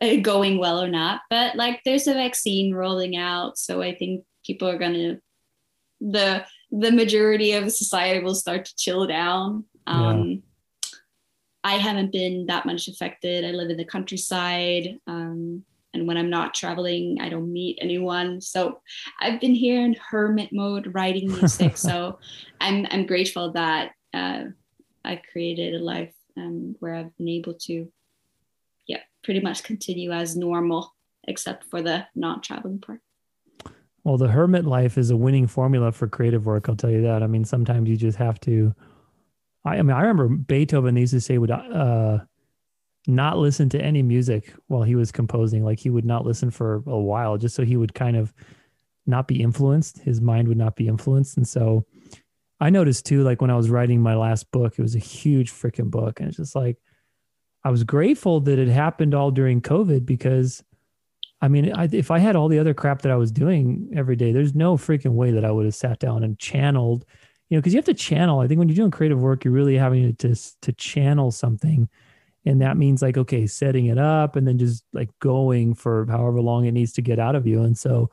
[0.00, 1.22] uh, going well or not.
[1.30, 5.20] But like there's a vaccine rolling out, so I think people are gonna
[6.00, 9.64] the the majority of society will start to chill down.
[9.86, 10.36] Um, yeah.
[11.62, 13.44] I haven't been that much affected.
[13.44, 14.98] I live in the countryside.
[15.06, 15.64] Um,
[15.94, 18.40] and when I'm not traveling, I don't meet anyone.
[18.40, 18.80] So
[19.20, 21.76] I've been here in hermit mode, writing music.
[21.78, 22.18] so
[22.60, 24.44] I'm I'm grateful that uh,
[25.04, 27.90] I created a life um, where I've been able to
[28.86, 30.94] yeah, pretty much continue as normal,
[31.26, 33.00] except for the not traveling part.
[34.02, 36.68] Well, the hermit life is a winning formula for creative work.
[36.68, 37.22] I'll tell you that.
[37.22, 38.74] I mean, sometimes you just have to.
[39.64, 42.18] I, I mean, I remember Beethoven used to say would uh,
[43.06, 45.64] not listen to any music while he was composing.
[45.64, 48.32] Like he would not listen for a while, just so he would kind of
[49.06, 49.98] not be influenced.
[49.98, 51.84] His mind would not be influenced, and so
[52.60, 53.22] I noticed too.
[53.22, 56.28] Like when I was writing my last book, it was a huge freaking book, and
[56.28, 56.78] it's just like
[57.62, 60.62] I was grateful that it happened all during COVID because
[61.40, 64.16] I mean, I, if I had all the other crap that I was doing every
[64.16, 67.04] day, there's no freaking way that I would have sat down and channeled,
[67.50, 68.40] you know, because you have to channel.
[68.40, 71.88] I think when you're doing creative work, you're really having to to channel something,
[72.44, 76.40] and that means like okay, setting it up and then just like going for however
[76.40, 78.10] long it needs to get out of you, and so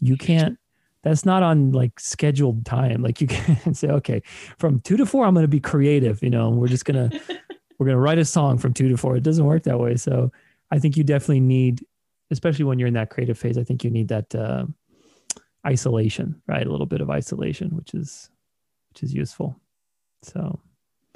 [0.00, 0.58] you can't.
[1.02, 3.02] That's not on like scheduled time.
[3.02, 4.22] Like you can say, okay,
[4.58, 6.20] from two to four, I'm going to be creative.
[6.22, 7.10] You know, we're just gonna
[7.78, 9.16] we're going to write a song from two to four.
[9.16, 9.96] It doesn't work that way.
[9.96, 10.32] So
[10.70, 11.84] I think you definitely need,
[12.30, 14.66] especially when you're in that creative phase, I think you need that uh,
[15.66, 16.66] isolation, right?
[16.66, 18.30] A little bit of isolation, which is
[18.90, 19.60] which is useful.
[20.22, 20.58] So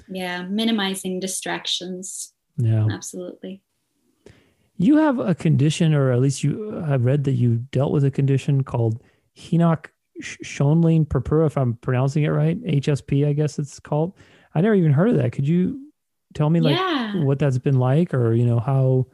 [0.09, 2.33] yeah, minimizing distractions.
[2.65, 3.63] Yeah, absolutely.
[4.77, 8.11] You have a condition, or at least you have read that you dealt with a
[8.11, 9.03] condition called
[9.37, 9.91] Henoch
[10.23, 12.63] Schönlein Purpura, if I'm pronouncing it right.
[12.63, 14.15] HSP, I guess it's called.
[14.55, 15.33] I never even heard of that.
[15.33, 15.91] Could you
[16.35, 17.23] tell me like yeah.
[17.23, 19.05] what that's been like or you know how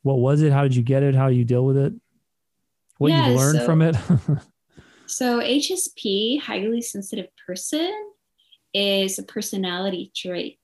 [0.00, 1.92] what was it how did you get it how you deal with it
[2.96, 3.94] what yeah, you learned so, from it
[5.06, 7.92] so hsp highly sensitive person
[8.74, 10.58] is a personality trait.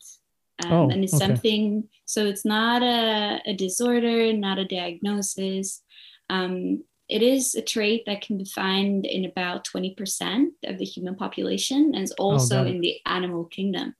[0.64, 1.26] Um, Oh, and it's okay.
[1.26, 5.82] something, so it's not a, a disorder, not a diagnosis.
[6.28, 11.16] Um, it is a trait that can be found in about 20% of the human
[11.16, 12.68] population and is also it.
[12.68, 13.94] in the animal kingdom.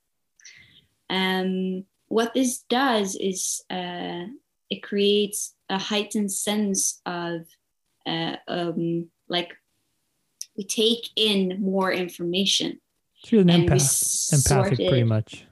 [1.09, 4.27] Um, what this does is uh,
[4.71, 7.47] it creates a heightened sense of
[8.07, 9.57] uh, um, like
[10.57, 12.81] we take in more information.
[13.27, 15.45] You're an empath, empathic, pretty much.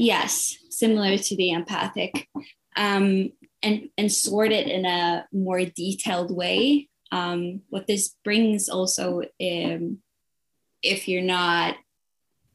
[0.00, 2.28] Yes, similar to the empathic,
[2.76, 3.32] um,
[3.64, 6.88] and and sort it in a more detailed way.
[7.10, 9.98] Um, what this brings also, um,
[10.84, 11.74] if you're not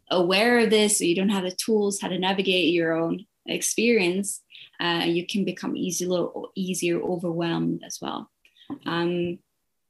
[0.10, 4.42] aware of this or you don't have the tools how to navigate your own experience,
[4.80, 8.32] uh, you can become easier easier overwhelmed as well.
[8.86, 9.40] Um,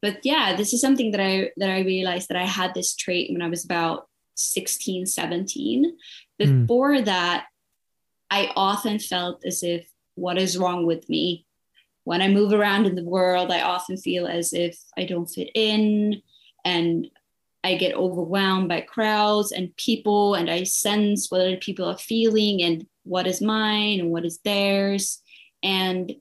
[0.02, 3.32] but yeah, this is something that I that I realized that I had this trait
[3.32, 5.98] when I was about 16, 17
[6.42, 6.62] Mm.
[6.62, 7.46] before that,
[8.30, 11.46] I often felt as if, what is wrong with me?
[12.04, 15.50] When I move around in the world, I often feel as if I don't fit
[15.56, 16.22] in
[16.66, 17.10] and
[17.64, 22.62] I get overwhelmed by crowds and people, and I sense what other people are feeling
[22.62, 25.22] and what is mine and what is theirs.
[25.64, 26.14] And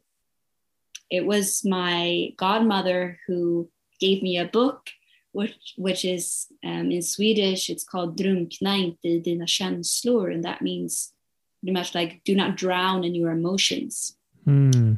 [1.11, 3.69] it was my godmother who
[4.01, 4.89] gave me a book
[5.33, 10.63] which which is um, in Swedish, it's called Drunkna inte i dina känslor, and that
[10.63, 11.13] means
[11.61, 14.17] pretty much like do not drown in your emotions.
[14.45, 14.95] Hmm.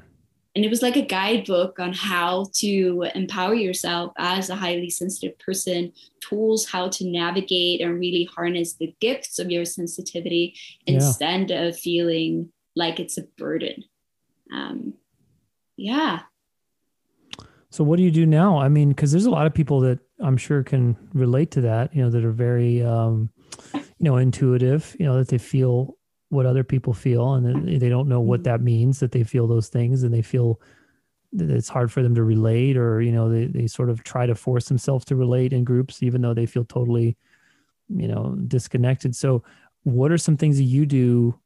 [0.56, 5.36] And it was like a guidebook on how to empower yourself as a highly sensitive
[5.40, 10.54] person, tools how to navigate and really harness the gifts of your sensitivity
[10.86, 10.94] Yeah.
[10.94, 13.84] instead of feeling like it's a burden.
[14.52, 14.94] Um,
[15.76, 16.20] yeah.
[17.70, 18.58] So what do you do now?
[18.58, 21.94] I mean, because there's a lot of people that I'm sure can relate to that.
[21.94, 23.30] You know, that are very, um,
[23.74, 24.96] you know, intuitive.
[24.98, 25.96] You know, that they feel
[26.28, 28.44] what other people feel, and they don't know what Mhm.
[28.44, 29.00] that means.
[29.00, 30.60] That they feel those things, and they feel
[31.32, 34.26] that it's hard for them to relate, or you know, they they sort of try
[34.26, 37.16] to force themselves to relate in groups, even though they feel totally,
[37.88, 39.16] you know, disconnected.
[39.16, 39.42] So,
[39.82, 41.38] what are some things that you do,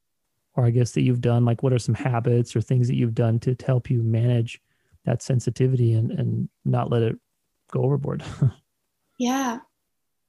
[0.54, 1.44] or I guess that you've done?
[1.44, 4.60] Like, what are some habits or things that you've done to, to help you manage?
[5.04, 7.16] that sensitivity and and not let it
[7.70, 8.22] go overboard.
[9.18, 9.58] Yeah.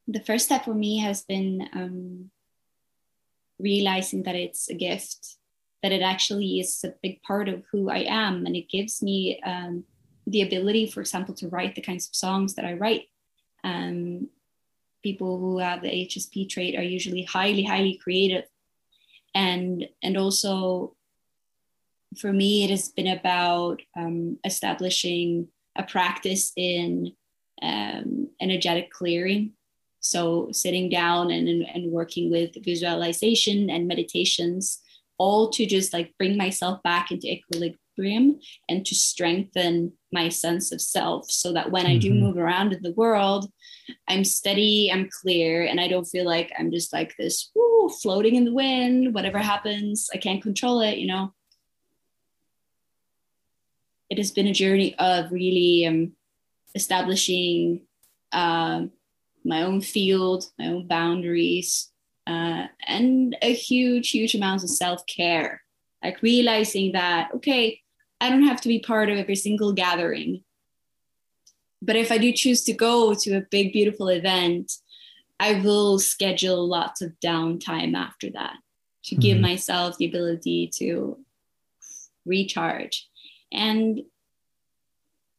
[0.08, 2.32] The first step for me has been um,
[3.60, 5.36] realizing that it's a gift,
[5.84, 8.46] that it actually is a big part of who I am.
[8.46, 9.84] And it gives me um,
[10.26, 13.04] the ability, for example, to write the kinds of songs that I write.
[13.64, 14.30] Um,
[15.04, 18.46] people who have the HSP trait are usually highly, highly creative.
[19.36, 20.96] And, and also,
[22.18, 27.14] for me, it has been about um, establishing a practice in
[27.62, 29.54] um, energetic clearing.
[30.02, 34.80] So, sitting down and, and, working with visualization and meditations,
[35.18, 40.80] all to just like bring myself back into equilibrium and to strengthen my sense of
[40.80, 42.20] self so that when I do Mhm.
[42.20, 43.52] move around in the world,
[44.08, 48.36] I'm steady, I'm clear, and I don't feel like I'm just like this woo, floating
[48.36, 51.34] in the wind, whatever happens, I can't control it, you know.
[54.10, 56.14] It has been a journey of really um,
[56.76, 57.82] establishing
[58.32, 58.92] um
[59.46, 61.92] my own field, my own boundaries,
[62.28, 65.62] uh, and a huge, huge amount of self care.
[66.04, 67.82] Like realizing that, okay,
[68.22, 70.44] I don't have to be part of every single gathering.
[71.82, 74.74] But if I do choose to go to a big, beautiful event,
[75.40, 78.58] I will schedule lots of downtime after that
[79.06, 79.42] to give Mhm.
[79.42, 81.24] myself the ability to
[82.26, 83.08] recharge.
[83.52, 84.04] And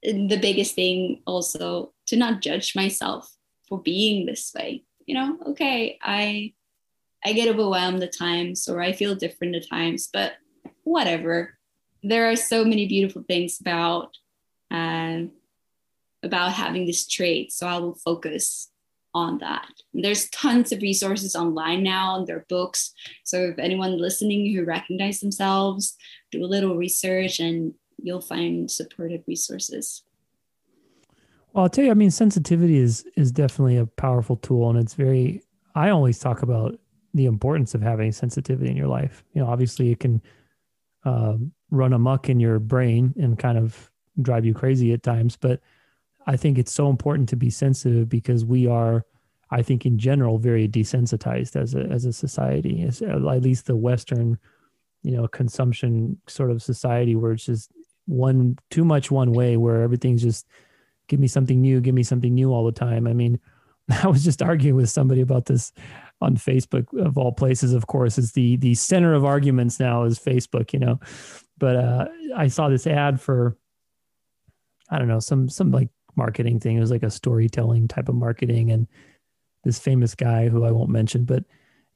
[0.02, 3.30] the biggest thing also to not judge myself
[3.68, 4.84] for being this way.
[5.06, 6.52] You know okay i
[7.24, 10.34] i get overwhelmed at times or i feel different at times but
[10.84, 11.58] whatever.
[12.02, 14.16] There are so many beautiful things about
[14.70, 15.32] um,
[16.22, 18.70] about having this trait so i will focus
[19.14, 19.68] on that.
[19.92, 22.92] And there's tons of resources online now and there are books.
[23.24, 25.96] So if anyone listening who recognize themselves
[26.30, 30.02] do a little research and you'll find supportive resources
[31.52, 34.94] Well, I'll tell you, I mean, sensitivity is is definitely a powerful tool, and it's
[34.94, 35.42] very.
[35.74, 36.78] I always talk about
[37.14, 39.24] the importance of having sensitivity in your life.
[39.34, 40.22] You know, obviously, it can
[41.04, 43.90] um, run amok in your brain and kind of
[44.22, 45.60] drive you crazy at times, but
[46.26, 49.04] I think it's so important to be sensitive because we are,
[49.50, 53.76] I think, in general, very desensitized as a as a society, as at least the
[53.76, 54.38] Western,
[55.02, 57.72] you know, consumption sort of society where it's just
[58.10, 60.46] one too much one way, where everything's just
[61.08, 63.06] give me something new, give me something new all the time.
[63.06, 63.38] I mean,
[64.02, 65.72] I was just arguing with somebody about this
[66.20, 67.72] on Facebook of all places.
[67.72, 70.72] Of course, is the the center of arguments now is Facebook.
[70.72, 71.00] You know,
[71.58, 73.56] but uh, I saw this ad for
[74.90, 76.76] I don't know some some like marketing thing.
[76.76, 78.88] It was like a storytelling type of marketing, and
[79.64, 81.44] this famous guy who I won't mention, but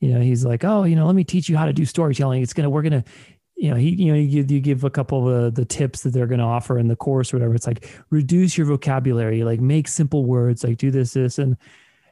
[0.01, 2.43] you know, he's like, oh, you know, let me teach you how to do storytelling.
[2.43, 3.05] It's gonna we're gonna
[3.57, 6.11] you know, he, you know, you, you give a couple of the, the tips that
[6.11, 7.55] they're going to offer in the course or whatever.
[7.55, 11.57] It's like reduce your vocabulary, like make simple words, like do this, this, and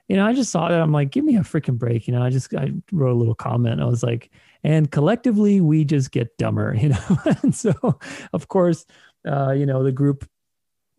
[0.08, 0.80] you know, I just saw that.
[0.80, 2.06] I'm like, give me a freaking break.
[2.06, 3.80] You know, I just I wrote a little comment.
[3.80, 4.30] I was like,
[4.62, 6.74] and collectively we just get dumber.
[6.80, 7.98] You know, and so
[8.32, 8.84] of course,
[9.26, 10.28] uh, you know, the group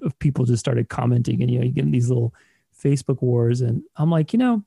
[0.01, 2.33] of people just started commenting, and you know, you get these little
[2.81, 4.63] Facebook wars, and I'm like, you know,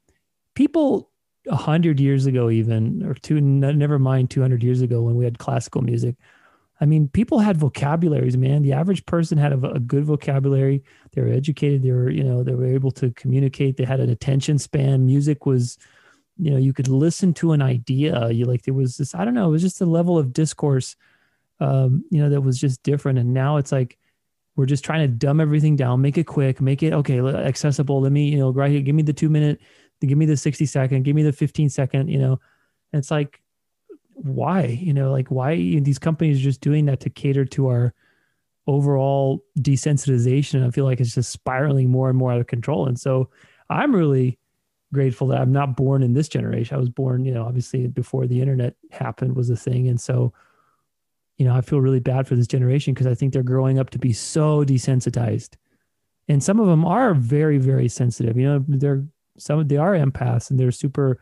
[0.54, 1.10] people
[1.48, 5.24] a hundred years ago, even or two, never mind, two hundred years ago when we
[5.24, 6.16] had classical music.
[6.80, 8.62] I mean, people had vocabularies, man.
[8.62, 10.84] The average person had a, a, good vocabulary.
[11.12, 11.82] They were educated.
[11.82, 13.76] They were, you know, they were able to communicate.
[13.76, 15.06] They had an attention span.
[15.06, 15.78] Music was,
[16.38, 18.30] you know, you could listen to an idea.
[18.30, 19.14] You like there was this.
[19.14, 19.48] I don't know.
[19.48, 20.96] It was just a level of discourse,
[21.60, 23.18] um, you know, that was just different.
[23.18, 23.96] And now it's like
[24.54, 28.02] we're just trying to dumb everything down, make it quick, make it okay, accessible.
[28.02, 29.60] Let me, you know, right here, give me the two minute
[30.00, 32.40] give me the 60 second, give me the 15 second, you know,
[32.92, 33.40] and it's like,
[34.14, 37.94] why, you know, like why these companies are just doing that to cater to our
[38.66, 40.66] overall desensitization.
[40.66, 42.86] I feel like it's just spiraling more and more out of control.
[42.86, 43.28] And so
[43.68, 44.38] I'm really
[44.92, 46.76] grateful that I'm not born in this generation.
[46.76, 49.88] I was born, you know, obviously before the internet happened was a thing.
[49.88, 50.32] And so,
[51.36, 53.90] you know, I feel really bad for this generation because I think they're growing up
[53.90, 55.56] to be so desensitized.
[56.28, 58.36] And some of them are very, very sensitive.
[58.36, 59.04] You know, they're
[59.38, 61.18] some of they are empaths and they're super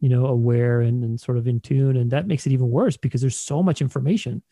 [0.00, 1.96] you know aware and, and sort of in tune.
[1.96, 4.42] And that makes it even worse because there's so much information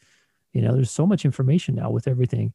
[0.52, 2.52] you know there's so much information now with everything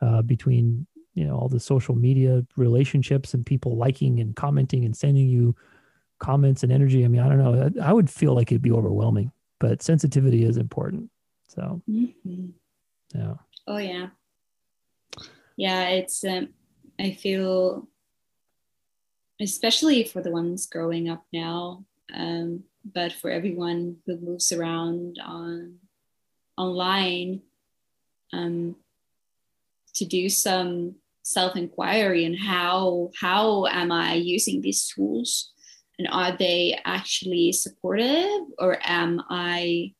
[0.00, 4.96] uh, between you know all the social media relationships and people liking and commenting and
[4.96, 5.54] sending you
[6.18, 7.04] comments and energy.
[7.04, 7.70] I mean i don't know.
[7.82, 11.10] I, I would feel like it'd be overwhelming but sensitivity is important.
[11.48, 12.48] So mm-hmm.
[13.14, 13.34] yeah.
[13.66, 14.08] Oh yeah.
[15.56, 16.48] Yeah it's um,
[16.98, 17.88] i feel
[19.40, 21.84] especially for the ones growing up now,
[22.14, 22.64] um,
[22.94, 25.78] but for everyone who moves around on
[26.56, 27.42] online,
[28.32, 28.76] um,
[29.94, 35.52] to do some self-inquiry and how how am I using these tools,
[35.98, 39.94] and are they actually supportive, or am I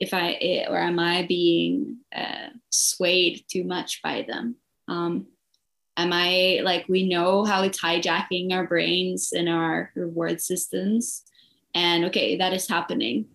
[0.00, 4.56] if I or am I being uh, swayed too much by them?
[4.88, 5.26] Um,
[5.96, 11.22] am i like we know how it's hijacking our brains and our reward systems.
[11.74, 13.26] And okay that is happening.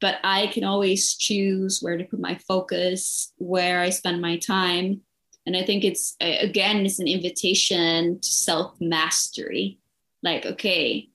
[0.00, 5.02] But i can always choose where to put my focus where i spend my time.
[5.46, 9.78] And i think it's again it's an invitation to self mastery
[10.22, 11.10] like okay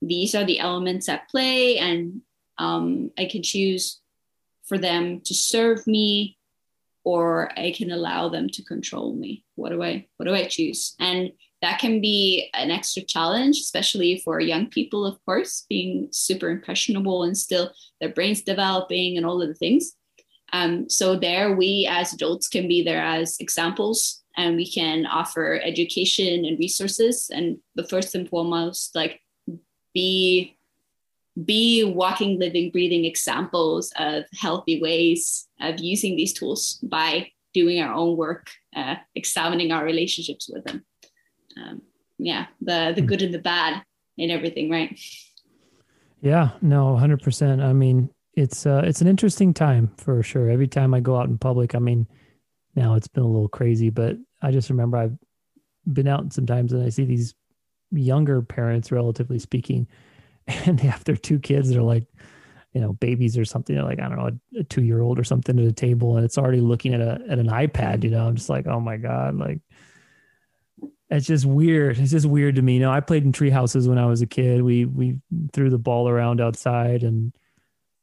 [0.00, 2.22] these are the elements at play and
[2.56, 4.00] um, i can choose
[4.66, 6.37] for them to serve me
[7.08, 9.42] or I can allow them to control me.
[9.54, 10.94] What do I what do I choose?
[11.00, 11.32] And
[11.62, 17.22] that can be an extra challenge, especially for young people, of course, being super impressionable
[17.22, 19.94] and still their brains developing and all of the things.
[20.52, 25.58] Um, so there, we as adults can be there as examples, and we can offer
[25.64, 27.30] education and resources.
[27.32, 29.22] And the first and foremost, like
[29.94, 30.57] be
[31.44, 37.92] be walking, living, breathing examples of healthy ways of using these tools by doing our
[37.92, 40.84] own work, uh, examining our relationships with them.
[41.56, 41.82] Um,
[42.18, 43.82] yeah, the the good and the bad
[44.16, 44.98] in everything, right?
[46.20, 47.62] Yeah, no, hundred percent.
[47.62, 50.50] I mean, it's uh, it's an interesting time for sure.
[50.50, 52.06] Every time I go out in public, I mean,
[52.74, 55.16] now it's been a little crazy, but I just remember I've
[55.92, 57.34] been out sometimes and I see these
[57.90, 59.86] younger parents, relatively speaking,
[60.66, 62.06] and their two kids that are like,
[62.72, 65.18] you know, babies or something, they're like, I don't know, a, a two year old
[65.18, 68.10] or something at a table and it's already looking at a, at an iPad, you
[68.10, 69.60] know, I'm just like, oh my God, like,
[71.10, 71.98] it's just weird.
[71.98, 72.74] It's just weird to me.
[72.74, 74.62] You know, I played in tree houses when I was a kid.
[74.62, 75.18] We, we
[75.54, 77.32] threw the ball around outside and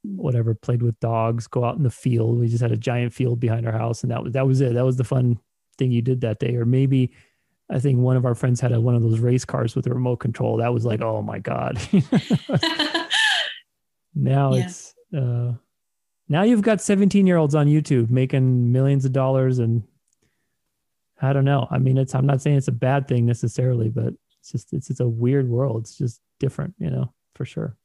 [0.03, 2.39] whatever, played with dogs, go out in the field.
[2.39, 4.73] We just had a giant field behind our house and that was, that was it.
[4.73, 5.39] That was the fun
[5.77, 6.55] thing you did that day.
[6.55, 7.11] Or maybe,
[7.69, 9.89] I think one of our friends had a, one of those race cars with a
[9.89, 10.57] remote control.
[10.57, 11.79] That was like, oh my god.
[14.15, 14.65] now yeah.
[14.65, 15.53] it's uh,
[16.27, 19.83] now you've got 17 year olds on YouTube making millions of dollars, and
[21.21, 21.67] I don't know.
[21.71, 24.89] I mean, it's I'm not saying it's a bad thing necessarily, but it's just it's
[24.89, 25.81] it's a weird world.
[25.81, 27.77] It's just different, you know, for sure.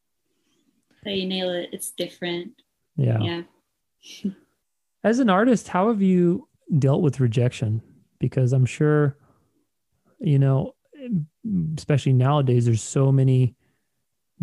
[1.05, 1.71] So you nail it.
[1.73, 2.53] It's different.
[2.97, 3.19] Yeah.
[3.21, 4.31] Yeah.
[5.05, 6.47] As an artist, how have you
[6.79, 7.81] dealt with rejection?
[8.19, 9.17] Because I'm sure
[10.21, 10.75] you know,
[11.77, 13.55] especially nowadays, there's so many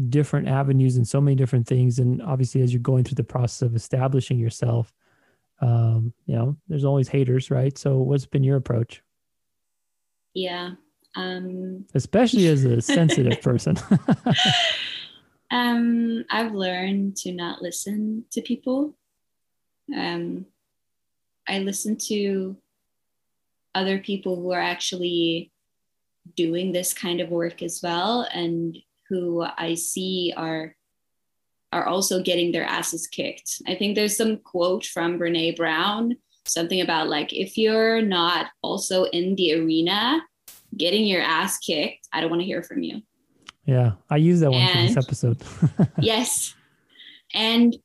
[0.09, 1.99] different avenues and so many different things.
[1.99, 4.93] And obviously, as you're going through the process of establishing yourself,
[5.61, 7.77] um, you know, there's always haters, right?
[7.77, 9.01] So, what's been your approach?
[10.33, 10.71] Yeah.
[11.15, 13.75] Um, Especially as a sensitive person.
[15.51, 18.95] um, I've learned to not listen to people.
[19.95, 20.45] Um,
[21.47, 22.57] I listen to
[23.73, 25.51] other people who are actually
[26.35, 28.77] doing this kind of work as well and
[29.09, 30.75] who I see are
[31.73, 33.61] are also getting their asses kicked.
[33.67, 36.15] I think there's some quote from Brene Brown,
[36.45, 40.21] something about like if you're not also in the arena
[40.75, 43.01] getting your ass kicked, I don't want to hear from you.
[43.65, 45.43] Yeah, I use that one and, for this episode.
[45.99, 46.55] yes.
[47.33, 47.75] And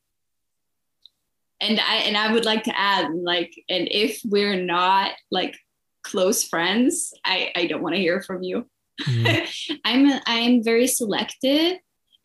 [1.60, 5.56] and I and I would like to add like and if we're not like
[6.02, 8.66] close friends, I I don't want to hear from you.
[9.00, 9.80] Mm.
[9.84, 11.78] I'm I'm very selective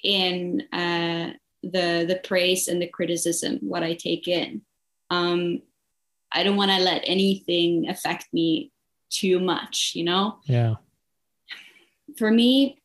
[0.04, 1.32] in uh,
[1.64, 4.62] the the praise and the criticism what I take in.
[5.10, 5.62] Um,
[6.32, 8.72] I don't want to let anything affect me
[9.10, 10.40] too much, you know.
[10.46, 10.76] Yeah.
[12.18, 12.82] For me,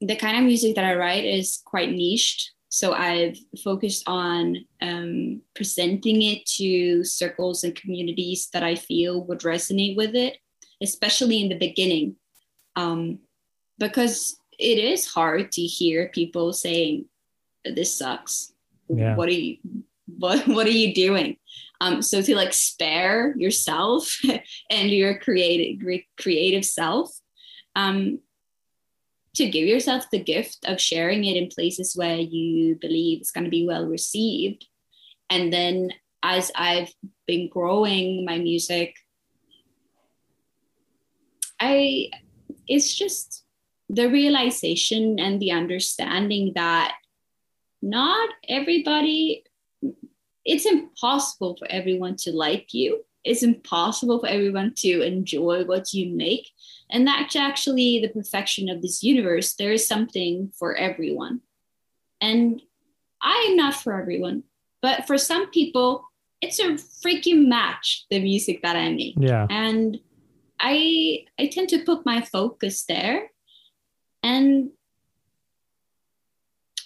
[0.00, 2.52] the kind of music that I write is quite niched.
[2.72, 9.40] So I've focused on um, presenting it to circles and communities that I feel would
[9.40, 10.38] resonate with it,
[10.82, 12.16] especially in the beginning,
[12.74, 13.18] um,
[13.78, 17.04] because it is hard to hear people saying,
[17.62, 18.54] "This sucks.
[18.88, 19.16] Yeah.
[19.16, 19.58] What are you?
[20.06, 21.36] What What are you doing?"
[21.82, 24.18] Um, so to like spare yourself
[24.70, 27.12] and your creative creative self
[27.76, 28.20] um,
[29.34, 33.44] to give yourself the gift of sharing it in places where you believe it's going
[33.44, 34.66] to be well received.
[35.30, 35.90] And then
[36.22, 36.92] as I've
[37.26, 38.94] been growing my music,
[41.58, 42.10] I
[42.68, 43.44] it's just
[43.88, 46.94] the realization and the understanding that
[47.80, 49.44] not everybody
[50.44, 56.14] it's impossible for everyone to like you it's impossible for everyone to enjoy what you
[56.14, 56.50] make.
[56.92, 59.54] And that's actually the perfection of this universe.
[59.54, 61.40] There is something for everyone.
[62.20, 62.62] And
[63.20, 64.44] I am not for everyone,
[64.80, 66.04] but for some people,
[66.40, 66.74] it's a
[67.04, 69.14] freaking match, the music that I make.
[69.16, 69.46] Yeah.
[69.48, 69.98] And
[70.60, 73.30] I I tend to put my focus there.
[74.22, 74.70] And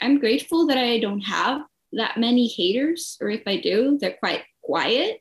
[0.01, 4.45] I'm grateful that I don't have that many haters, or if I do, they're quite
[4.63, 5.21] quiet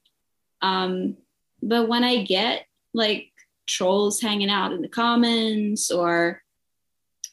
[0.65, 1.17] um,
[1.61, 3.27] but when I get like
[3.65, 6.41] trolls hanging out in the comments or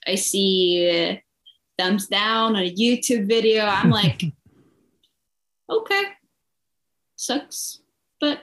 [0.06, 1.20] I see
[1.78, 4.24] thumbs down on a YouTube video, I'm like,
[5.70, 6.02] okay,
[7.16, 7.80] sucks.
[8.20, 8.40] But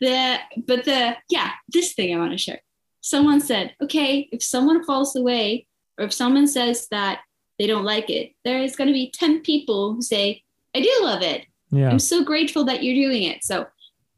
[0.00, 2.60] the but the yeah, this thing I want to share.
[3.00, 5.66] Someone said, okay, if someone falls away
[5.98, 7.20] or if someone says that
[7.58, 10.42] they don't like it, there is going to be 10 people who say,
[10.74, 11.46] I do love it.
[11.70, 11.90] Yeah.
[11.90, 13.44] I'm so grateful that you're doing it.
[13.44, 13.66] So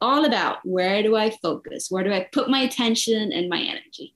[0.01, 1.91] all about where do I focus?
[1.91, 4.15] Where do I put my attention and my energy?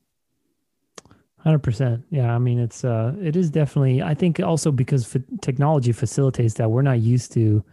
[1.39, 2.03] Hundred percent.
[2.09, 4.01] Yeah, I mean, it's uh, it is definitely.
[4.01, 7.63] I think also because f- technology facilitates that we're not used to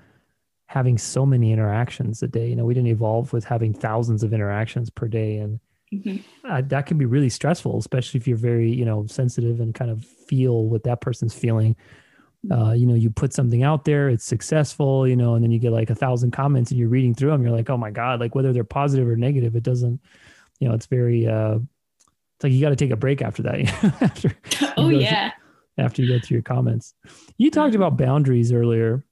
[0.67, 2.49] having so many interactions a day.
[2.49, 5.59] You know, we didn't evolve with having thousands of interactions per day, and
[5.91, 6.19] mm-hmm.
[6.51, 9.91] uh, that can be really stressful, especially if you're very, you know, sensitive and kind
[9.91, 11.75] of feel what that person's feeling
[12.51, 15.59] uh, you know, you put something out there, it's successful, you know, and then you
[15.59, 17.43] get like a thousand comments and you're reading through them.
[17.43, 20.01] You're like, oh my God, like whether they're positive or negative, it doesn't,
[20.59, 21.59] you know, it's very, uh,
[22.43, 23.61] it's like you got to take a break after that.
[24.03, 24.37] after
[24.77, 25.31] oh, yeah.
[25.31, 26.95] Through, after you go through your comments.
[27.39, 29.05] You talked about boundaries earlier,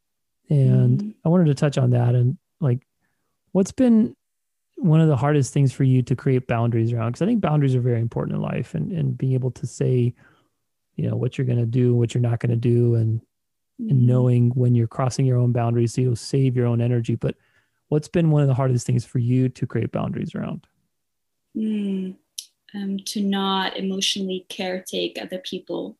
[0.48, 1.10] and mm-hmm.
[1.24, 2.14] I wanted to touch on that.
[2.14, 2.86] And like,
[3.52, 4.14] what's been
[4.76, 7.12] one of the hardest things for you to create boundaries around?
[7.12, 10.14] Because I think boundaries are very important in life and, and being able to say,
[11.00, 13.88] you know what you're going to do what you're not going to do and mm-hmm.
[13.88, 17.14] and knowing when you're crossing your own boundaries so you'll save your own energy.
[17.14, 17.36] But
[17.88, 20.66] what's been one of the hardest things for you to create boundaries around?
[21.56, 22.16] Mm,
[22.74, 25.96] um, to not emotionally caretake other people.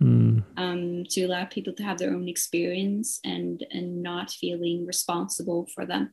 [0.00, 0.42] Mm.
[0.56, 5.86] um, to allow people to have their own experience and and not feeling responsible for
[5.86, 6.12] them.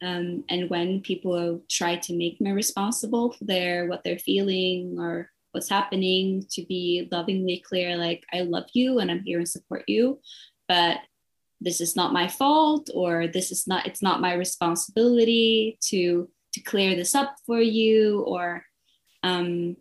[0.00, 5.31] Um, and when people try to make me responsible for their what they're feeling or
[5.52, 9.84] what's happening, to be lovingly clear, like, I love you and I'm here and support
[9.86, 10.20] you,
[10.68, 10.98] but
[11.62, 16.60] this is not my fault or this is not it's not my responsibility to to
[16.60, 18.64] clear this up for you or
[19.22, 19.76] um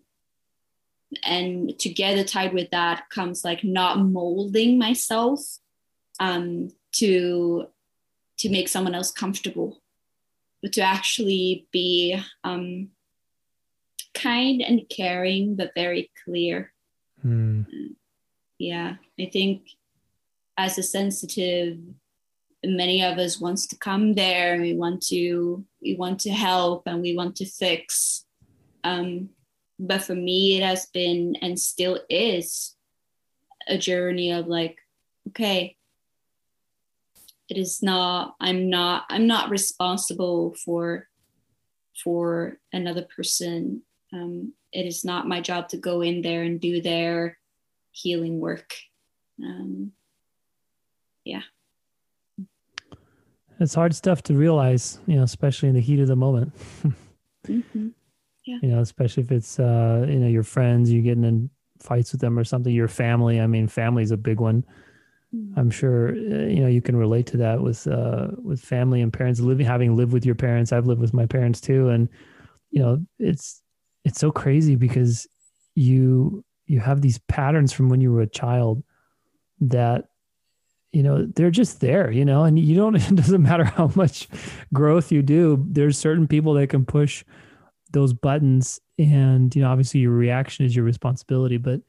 [1.24, 5.40] and together tied with that comes like not molding myself
[6.20, 7.66] um to
[8.38, 9.82] to make someone else comfortable
[10.62, 12.90] but to actually be um
[14.14, 16.72] kind and caring, but very clear.
[17.26, 17.68] Mm.
[18.58, 19.70] yeah i think
[20.58, 21.78] as a sensitive
[22.66, 26.84] many of us wants to come there and we want to we want to help
[26.88, 28.26] and we want to fix
[28.84, 29.30] um,
[29.80, 32.76] but for me it has been and still is
[33.68, 34.80] a journey of like
[35.28, 35.76] okay
[37.50, 41.08] it is not i'm not i'm not responsible for
[42.04, 43.84] for another person
[44.14, 47.38] um, it is not my job to go in there and do their
[47.92, 48.74] healing work
[49.44, 49.92] um,
[51.24, 51.42] yeah
[53.62, 56.54] it's hard stuff to realize you know especially in the heat of the moment
[57.48, 57.90] mm-hmm.
[58.46, 58.58] yeah.
[58.62, 61.50] you know especially if it's uh you know your friends you're getting in
[61.80, 64.64] fights with them or something your family i mean family's a big one
[65.34, 65.60] mm-hmm.
[65.60, 69.14] i'm sure uh, you know you can relate to that with uh with family and
[69.14, 72.10] parents living having lived with your parents i've lived with my parents too and
[72.72, 73.61] you know it's
[74.04, 75.28] it's so crazy because
[75.76, 78.84] you you have these patterns from when you were a child
[79.60, 80.10] that
[80.92, 84.28] you know they're just there you know and you don't it doesn't matter how much
[84.74, 87.24] growth you do there's certain people that can push
[87.92, 88.80] those buttons.
[88.98, 91.82] And you know obviously your reaction is your responsibility but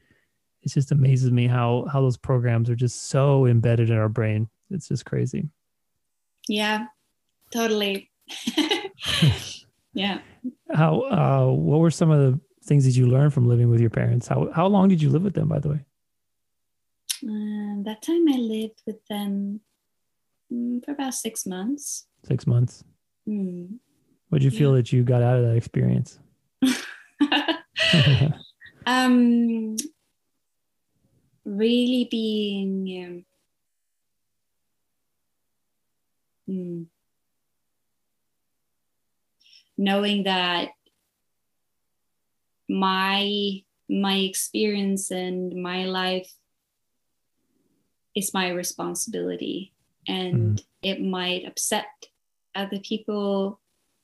[0.63, 4.49] it just amazes me how how those programs are just so embedded in our brain.
[4.71, 5.47] It's just crazy.
[6.47, 6.87] Yeah
[7.51, 8.09] totally
[9.93, 10.19] yeah
[10.73, 13.89] how uh what were some of the things that you learned from living with your
[13.89, 15.79] parents how how long did you live with them by the way
[17.27, 19.61] um, that time I lived with them
[20.51, 22.07] mm, for about six months.
[22.27, 22.83] Six months.
[23.27, 23.79] Mm.
[24.29, 26.19] What did you feel that you got out of that experience?
[28.85, 29.75] um,
[31.45, 33.25] really being
[36.49, 36.85] um, mm,
[39.83, 40.69] knowing that
[42.69, 46.31] my my experience and my life
[48.15, 49.73] is my responsibility
[50.07, 50.65] and mm.
[50.81, 51.85] it might upset
[52.55, 53.59] other people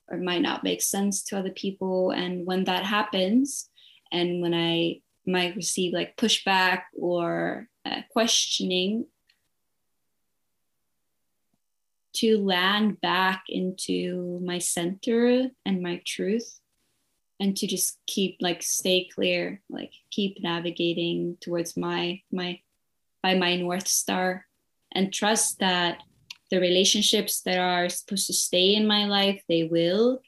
[0.10, 3.70] or might not make sense to other people and when that happens
[4.12, 9.06] and when i might receive like pushback or uh, questioning
[12.20, 16.60] to land back into my center and my truth
[17.40, 22.60] and to just keep like stay clear like keep navigating towards my my
[23.22, 24.46] by my North Star
[24.92, 26.02] and trust that
[26.50, 30.22] the relationships that are supposed to stay in my life, they will.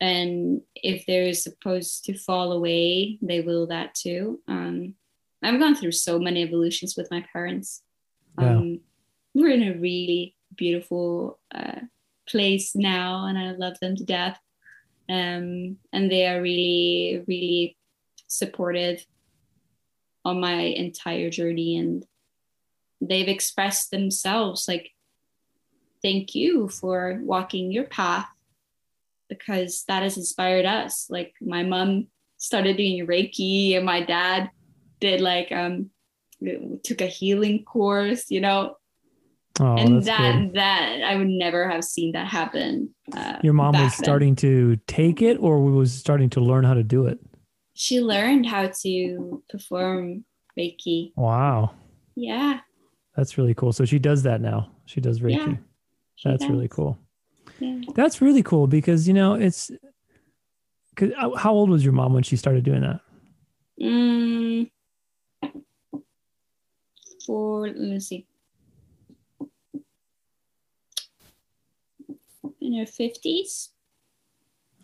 [0.00, 4.40] And if they're supposed to fall away, they will that too.
[4.48, 4.94] Um,
[5.42, 7.82] I've gone through so many evolutions with my parents.
[8.38, 8.58] Wow.
[8.58, 8.80] Um,
[9.34, 11.80] we're in a really beautiful uh,
[12.28, 14.38] place now, and I love them to death.
[15.08, 17.76] Um, and they are really, really
[18.28, 19.04] supportive
[20.24, 22.04] on my entire journey and
[23.00, 24.90] they've expressed themselves like
[26.02, 28.28] thank you for walking your path
[29.28, 34.50] because that has inspired us like my mom started doing reiki and my dad
[35.00, 35.90] did like um
[36.84, 38.76] took a healing course you know
[39.60, 40.54] oh, and that good.
[40.54, 45.22] that i would never have seen that happen uh, your mom was starting to take
[45.22, 47.20] it or was starting to learn how to do it
[47.74, 50.24] she learned how to perform
[50.58, 51.12] Reiki.
[51.16, 51.72] Wow.
[52.14, 52.60] Yeah.
[53.16, 53.72] That's really cool.
[53.72, 54.70] So she does that now.
[54.84, 55.46] She does Reiki.
[55.46, 56.50] Yeah, That's does.
[56.50, 56.98] really cool.
[57.58, 57.80] Yeah.
[57.94, 59.70] That's really cool because you know it's.
[60.96, 63.00] Cause uh, how old was your mom when she started doing that?
[63.80, 64.70] Mm,
[67.24, 68.26] for let me see.
[72.70, 73.70] In her fifties.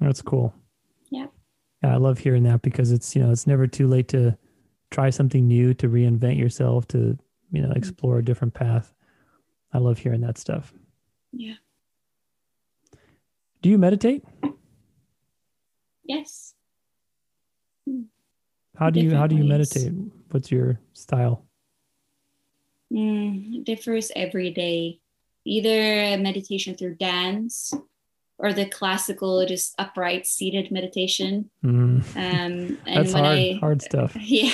[0.00, 0.52] That's cool.
[1.08, 1.26] Yeah.
[1.84, 4.36] Yeah, I love hearing that because it's you know it's never too late to
[4.90, 7.16] try something new, to reinvent yourself, to
[7.52, 8.92] you know explore a different path.
[9.72, 10.74] I love hearing that stuff.
[11.32, 11.54] Yeah.
[13.62, 14.24] Do you meditate?
[16.02, 16.54] Yes.
[18.76, 19.92] How do you how do you meditate?
[20.32, 21.46] What's your style?
[22.92, 25.00] Mm, differs every day.
[25.46, 27.72] Either meditation through dance,
[28.38, 31.50] or the classical just upright seated meditation.
[31.64, 32.00] Mm.
[32.00, 34.16] Um, and That's when hard, I, hard stuff.
[34.20, 34.52] Yeah,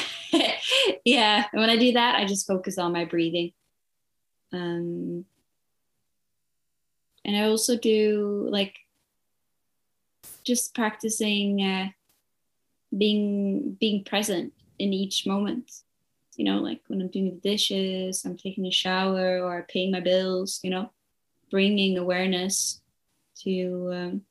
[1.05, 1.45] yeah.
[1.53, 3.53] And when I do that, I just focus on my breathing.
[4.53, 5.25] Um,
[7.25, 8.77] and I also do like
[10.45, 11.89] just practicing uh,
[12.97, 15.71] being being present in each moment.
[16.37, 20.01] You know, like when I'm doing the dishes, I'm taking a shower, or paying my
[20.01, 20.61] bills.
[20.63, 20.91] You know,
[21.51, 22.81] bringing awareness
[23.43, 24.23] to um,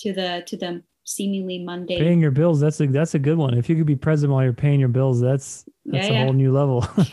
[0.00, 1.98] to the to the seemingly mundane.
[1.98, 3.56] Paying your bills, that's a that's a good one.
[3.56, 6.24] If you could be present while you're paying your bills, that's that's Yeah, a yeah.
[6.24, 6.84] whole new level.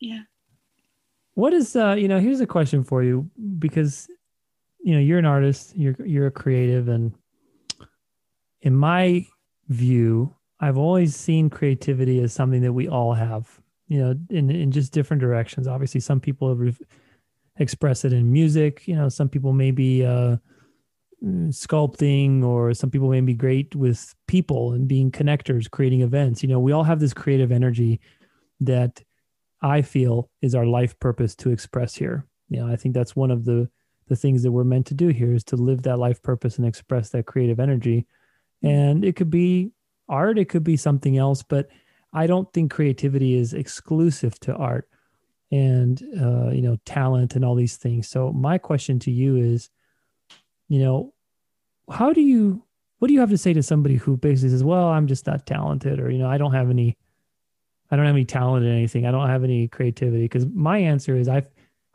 [0.00, 0.20] yeah.
[1.34, 4.08] what is uh you know here's a question for you because
[4.80, 7.12] you know you're an artist you're you're a creative and
[8.62, 9.26] in my
[9.68, 14.70] view i've always seen creativity as something that we all have you know in in
[14.70, 16.76] just different directions obviously some people re-
[17.56, 20.36] express it in music you know some people may be uh
[21.24, 26.42] mm, sculpting or some people may be great with people and being connectors creating events
[26.42, 28.00] you know we all have this creative energy
[28.60, 29.02] that
[29.60, 32.26] I feel is our life purpose to express here.
[32.48, 33.68] You know, I think that's one of the
[34.08, 36.66] the things that we're meant to do here is to live that life purpose and
[36.66, 38.06] express that creative energy.
[38.62, 39.72] And it could be
[40.08, 41.68] art, it could be something else, but
[42.12, 44.88] I don't think creativity is exclusive to art
[45.50, 48.08] and uh, you know talent and all these things.
[48.08, 49.70] So my question to you is,
[50.68, 51.14] you know,
[51.90, 52.62] how do you
[52.98, 55.46] what do you have to say to somebody who basically says, "Well, I'm just not
[55.46, 56.96] talented," or you know, I don't have any
[57.90, 59.06] I don't have any talent in anything.
[59.06, 61.44] I don't have any creativity because my answer is I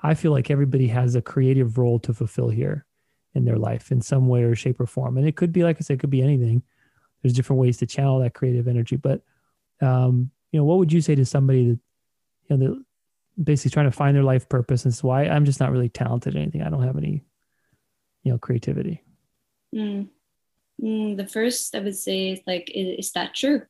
[0.01, 2.85] I feel like everybody has a creative role to fulfill here
[3.35, 5.17] in their life in some way or shape or form.
[5.17, 6.63] And it could be like I said, it could be anything.
[7.23, 8.97] There's different ways to channel that creative energy.
[8.97, 9.21] But
[9.81, 11.79] um, you know, what would you say to somebody that
[12.49, 12.83] you know that
[13.41, 16.35] basically trying to find their life purpose and it's why I'm just not really talented
[16.35, 16.61] at anything.
[16.61, 17.23] I don't have any,
[18.23, 19.03] you know, creativity.
[19.73, 20.09] Mm.
[20.81, 23.63] Mm, the first I would say is like, is, is that true?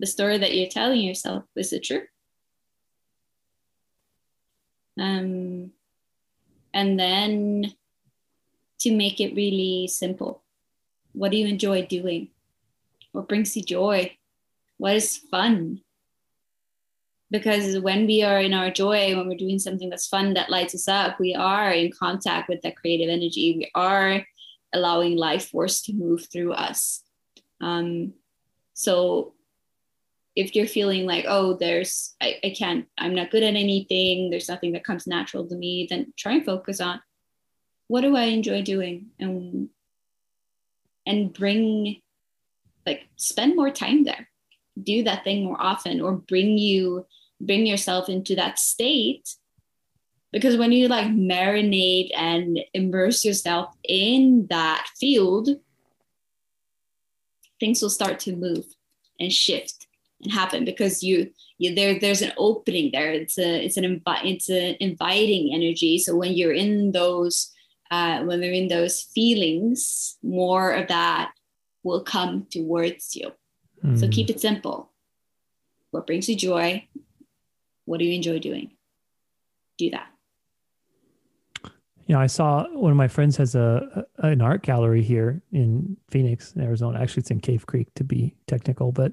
[0.00, 2.02] The story that you're telling yourself, is it true?
[5.00, 5.72] Um,
[6.72, 7.72] and then
[8.80, 10.43] to make it really simple,
[11.14, 12.28] what do you enjoy doing?
[13.12, 14.16] What brings you joy?
[14.76, 15.80] What is fun?
[17.30, 20.74] Because when we are in our joy, when we're doing something that's fun, that lights
[20.74, 23.54] us up, we are in contact with that creative energy.
[23.56, 24.24] We are
[24.72, 27.02] allowing life force to move through us.
[27.60, 28.14] Um,
[28.74, 29.34] so
[30.36, 34.48] if you're feeling like, oh, there's, I, I can't, I'm not good at anything, there's
[34.48, 37.00] nothing that comes natural to me, then try and focus on
[37.86, 39.68] what do I enjoy doing and
[41.06, 42.00] and bring
[42.86, 44.28] like spend more time there.
[44.80, 47.06] Do that thing more often or bring you
[47.40, 49.34] bring yourself into that state.
[50.32, 55.48] Because when you like marinate and immerse yourself in that field
[57.60, 58.64] things will start to move
[59.18, 59.86] and shift
[60.22, 63.12] and happen because you you there there's an opening there.
[63.12, 65.98] It's a it's an invi- it's an inviting energy.
[65.98, 67.52] So when you're in those
[67.94, 71.26] uh, when they're in those feelings more of that
[71.86, 73.28] will come towards you
[74.00, 74.12] so Mm.
[74.16, 74.78] keep it simple
[75.92, 76.68] what brings you joy
[77.88, 78.68] what do you enjoy doing
[79.82, 80.08] do that
[82.06, 85.40] you know, I saw one of my friends has a, a an art gallery here
[85.52, 87.00] in Phoenix, Arizona.
[87.00, 89.12] Actually, it's in Cave Creek to be technical, but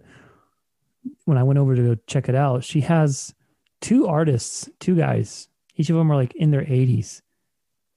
[1.23, 3.33] when I went over to go check it out, she has
[3.79, 5.47] two artists, two guys.
[5.77, 7.21] Each of them are like in their 80s,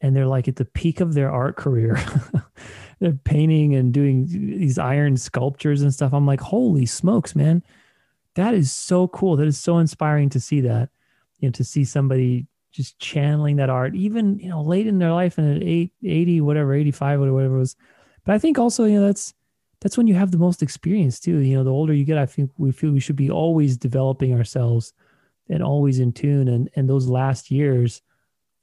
[0.04, 1.98] and they're like at the peak of their art career.
[3.00, 6.12] they're painting and doing these iron sculptures and stuff.
[6.12, 7.62] I'm like, holy smokes, man!
[8.34, 9.36] That is so cool.
[9.36, 10.90] That is so inspiring to see that.
[11.38, 15.12] You know, to see somebody just channeling that art, even you know, late in their
[15.12, 17.76] life and at eight, 80, whatever, 85, or whatever it was.
[18.24, 19.32] But I think also, you know, that's
[19.80, 21.38] that's when you have the most experience too.
[21.38, 24.34] You know, the older you get, I think we feel we should be always developing
[24.34, 24.92] ourselves
[25.48, 26.48] and always in tune.
[26.48, 28.02] And and those last years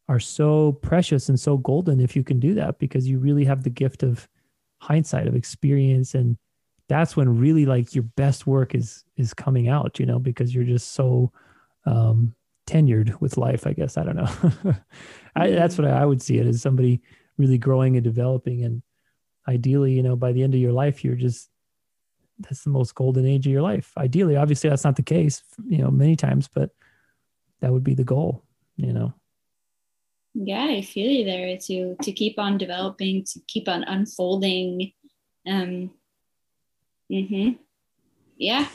[0.07, 3.63] are so precious and so golden if you can do that because you really have
[3.63, 4.27] the gift of
[4.81, 6.15] hindsight of experience.
[6.15, 6.37] And
[6.89, 10.65] that's when really like your best work is is coming out you know because you're
[10.65, 11.31] just so
[11.85, 12.35] um
[12.67, 13.97] tenured with life i guess.
[13.97, 14.75] I don't know.
[15.35, 17.01] I, that's what I, I would see it as somebody
[17.37, 18.63] really growing and developing.
[18.63, 18.81] And
[19.47, 21.49] ideally you know by the end of your life you're just
[22.39, 23.93] that's the most golden age of your life.
[23.97, 26.71] Ideally obviously that's not the case you know many times but
[27.61, 28.43] that would be the goal
[28.75, 29.13] you know
[30.33, 34.91] yeah i feel you there to to keep on developing to keep on unfolding
[35.47, 35.91] um
[37.09, 37.49] hmm
[38.37, 38.67] yeah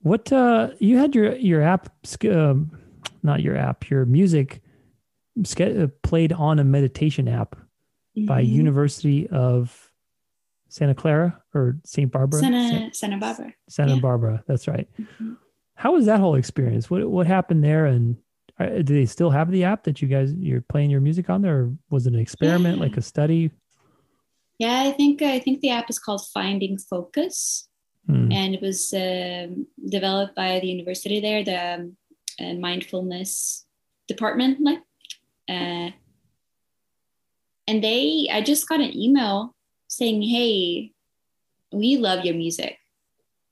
[0.00, 1.88] what uh you had your your app
[2.30, 2.70] um,
[3.22, 4.62] not your app your music
[5.60, 7.56] uh, played on a meditation app
[8.26, 8.48] by Mhm.
[8.48, 9.90] university of
[10.68, 14.00] santa clara or st barbara santa santa barbara Santa Yeah.
[14.00, 14.44] Barbara.
[14.46, 14.88] That's right.
[15.00, 15.36] Mhm.
[15.74, 16.90] How was that whole experience?
[16.90, 17.86] What what happened there?
[17.86, 18.16] And
[18.58, 21.56] do they still have the app that you guys you're playing your music on there?
[21.58, 22.82] Or was it an experiment, Yeah.
[22.84, 23.50] like a study?
[24.60, 27.68] yeah i think i think the app is called finding focus
[28.06, 28.30] Hmm.
[28.30, 31.96] and it was um, developed by the university there the um,
[32.38, 33.66] uh, mindfulness
[34.06, 34.78] department like
[35.48, 35.90] uh,
[37.66, 39.54] and they, I just got an email
[39.88, 40.92] saying, Hey,
[41.72, 42.76] we love your music.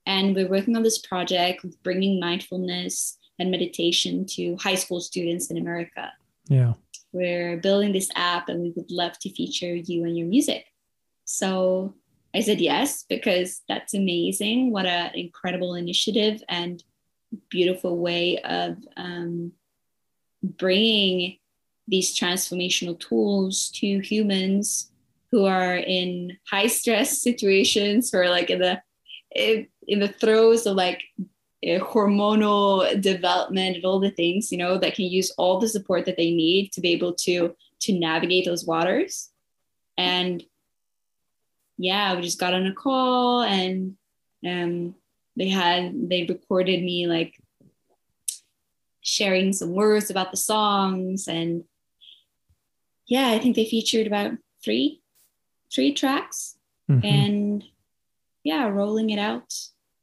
[0.05, 5.57] And we're working on this project bringing mindfulness and meditation to high school students in
[5.57, 6.11] America.
[6.47, 6.73] Yeah.
[7.11, 10.65] We're building this app and we would love to feature you and your music.
[11.25, 11.95] So
[12.35, 14.71] I said yes, because that's amazing.
[14.71, 16.83] What an incredible initiative and
[17.49, 19.53] beautiful way of um,
[20.41, 21.37] bringing
[21.87, 24.91] these transformational tools to humans
[25.31, 28.81] who are in high stress situations or like in the
[29.35, 31.01] in the throes of like
[31.63, 36.17] hormonal development and all the things you know that can use all the support that
[36.17, 39.29] they need to be able to to navigate those waters
[39.97, 40.43] and
[41.77, 43.95] yeah we just got on a call and
[44.45, 44.93] um
[45.37, 47.39] they had they recorded me like
[49.01, 51.63] sharing some words about the songs and
[53.07, 54.31] yeah i think they featured about
[54.63, 55.01] three
[55.73, 56.57] three tracks
[56.89, 57.05] mm-hmm.
[57.05, 57.63] and
[58.43, 59.53] yeah rolling it out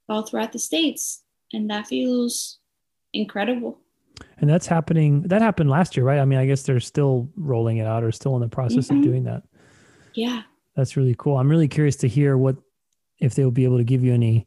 [0.08, 1.22] all throughout the states
[1.52, 2.58] and that feels
[3.12, 3.78] incredible
[4.38, 7.78] and that's happening that happened last year right i mean i guess they're still rolling
[7.78, 8.98] it out or still in the process mm-hmm.
[8.98, 9.42] of doing that
[10.14, 10.42] yeah
[10.76, 12.56] that's really cool i'm really curious to hear what
[13.18, 14.46] if they'll be able to give you any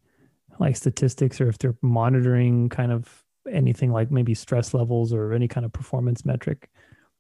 [0.60, 5.48] like statistics or if they're monitoring kind of anything like maybe stress levels or any
[5.48, 6.70] kind of performance metric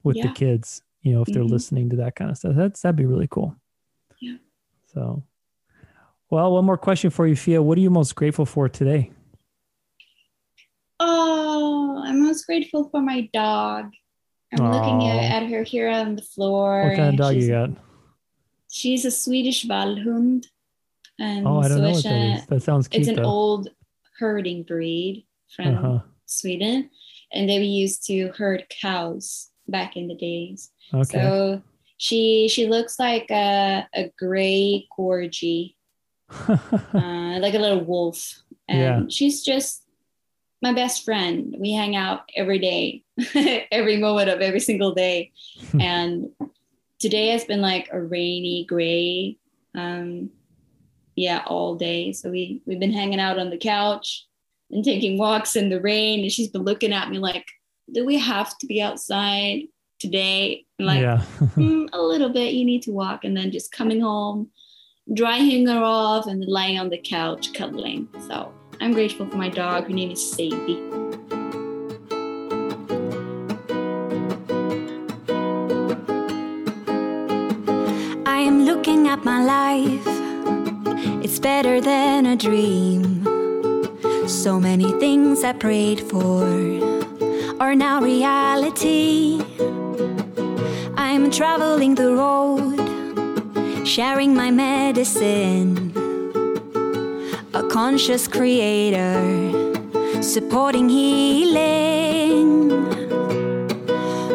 [0.04, 0.28] with yeah.
[0.28, 1.54] the kids you know if they're mm-hmm.
[1.54, 3.56] listening to that kind of stuff that's that'd be really cool
[4.22, 4.36] yeah
[4.94, 5.24] so
[6.34, 7.62] well, one more question for you, Fia.
[7.62, 9.12] What are you most grateful for today?
[11.06, 13.92] Oh, I'm most grateful for my dog.
[14.54, 14.74] I'm Aww.
[14.74, 16.88] looking at, at, her here on the floor.
[16.88, 17.72] What kind of dog you got?
[18.72, 20.46] She's a Swedish Vallhund.
[21.20, 22.46] And oh, I don't know what that is.
[22.48, 23.02] That sounds cute.
[23.02, 23.30] It's an though.
[23.30, 23.70] old
[24.18, 25.26] herding breed
[25.56, 26.00] from uh-huh.
[26.26, 26.90] Sweden,
[27.32, 30.72] and they were used to herd cows back in the days.
[30.94, 31.20] Okay.
[31.20, 31.62] So
[31.98, 35.76] she she looks like a, a gray corgi
[36.48, 38.42] uh, like a little wolf.
[38.68, 39.02] And yeah.
[39.10, 39.83] she's just
[40.64, 41.56] my best friend.
[41.60, 43.04] We hang out every day,
[43.72, 45.34] every moment of every single day.
[45.80, 46.30] and
[47.00, 49.38] today has been like a rainy, gray,
[49.76, 50.30] um,
[51.16, 52.14] yeah, all day.
[52.14, 54.26] So we we've been hanging out on the couch
[54.72, 56.22] and taking walks in the rain.
[56.22, 57.46] And she's been looking at me like,
[57.92, 59.64] "Do we have to be outside
[60.00, 61.26] today?" I'm like, yeah.
[61.58, 62.54] mm, a little bit.
[62.54, 64.50] You need to walk, and then just coming home
[65.14, 68.08] drying her off and lying on the couch cuddling.
[68.30, 69.86] So I'm grateful for my dog.
[69.86, 70.82] Her name is Sadie.
[78.26, 80.08] I am looking at my life.
[81.24, 83.24] It's better than a dream.
[84.28, 86.44] So many things I prayed for
[87.60, 89.42] are now reality.
[90.96, 92.84] I'm traveling the road
[93.86, 96.03] sharing my medicine.
[97.56, 99.14] A conscious creator,
[100.24, 102.70] supporting healing.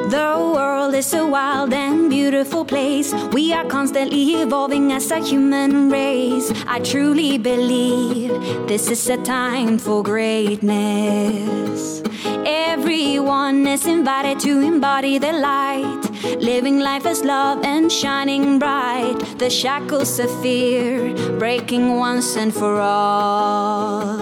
[0.09, 3.13] The world is a wild and beautiful place.
[3.33, 6.53] We are constantly evolving as a human race.
[6.69, 8.31] I truly believe
[8.69, 12.03] this is a time for greatness.
[12.47, 19.19] Everyone is invited to embody the light, living life as love and shining bright.
[19.39, 24.17] The shackles of fear breaking once and for all.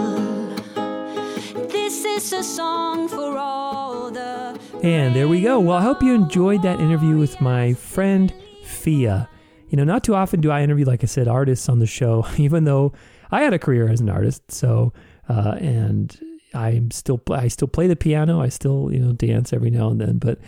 [1.69, 4.59] This is a song for all the.
[4.83, 5.59] And there we go.
[5.59, 8.33] Well, I hope you enjoyed that interview with my friend
[8.65, 9.29] Fia.
[9.69, 12.27] You know, not too often do I interview, like I said, artists on the show,
[12.37, 12.93] even though
[13.31, 14.51] I had a career as an artist.
[14.53, 14.93] So,
[15.29, 16.19] uh, and
[16.55, 18.41] I'm still I still play the piano.
[18.41, 20.19] I still you know dance every now and then.
[20.19, 20.39] But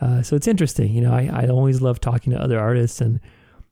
[0.00, 0.92] uh, so it's interesting.
[0.92, 3.20] You know, I I always love talking to other artists and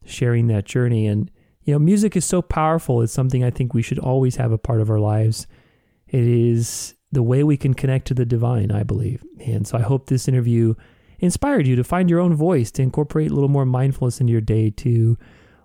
[0.05, 1.07] sharing that journey.
[1.07, 1.31] And
[1.64, 3.03] you know, music is so powerful.
[3.03, 5.47] It's something I think we should always have a part of our lives.
[6.09, 9.25] It is the way we can connect to the divine, I believe.
[9.47, 10.75] And so I hope this interview
[11.20, 14.41] inspired you to find your own voice, to incorporate a little more mindfulness into your
[14.41, 15.16] day, to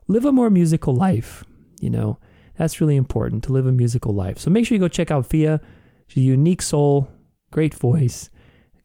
[0.08, 1.44] live a more musical life.
[1.82, 2.18] You know,
[2.58, 4.38] that's really important to live a musical life.
[4.38, 5.60] So make sure you go check out Fia.
[6.08, 7.10] She's a unique soul,
[7.52, 8.30] great voice.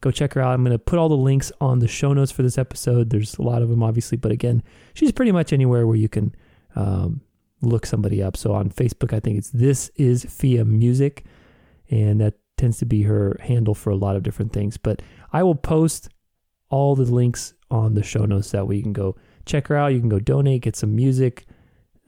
[0.05, 0.53] Go check her out.
[0.53, 3.09] I'm going to put all the links on the show notes for this episode.
[3.09, 4.61] There's a lot of them, obviously, but again,
[4.93, 6.35] she's pretty much anywhere where you can
[6.75, 7.21] um,
[7.63, 8.37] look somebody up.
[8.37, 11.25] So on Facebook, I think it's This Is Fia Music,
[11.89, 14.77] and that tends to be her handle for a lot of different things.
[14.77, 15.01] But
[15.33, 16.09] I will post
[16.69, 19.15] all the links on the show notes that way you can go
[19.47, 19.91] check her out.
[19.91, 21.47] You can go donate, get some music,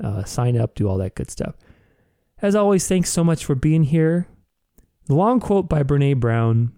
[0.04, 1.56] uh, sign up, do all that good stuff.
[2.44, 4.28] As always, thanks so much for being here.
[5.08, 6.74] The long quote by Brene Brown.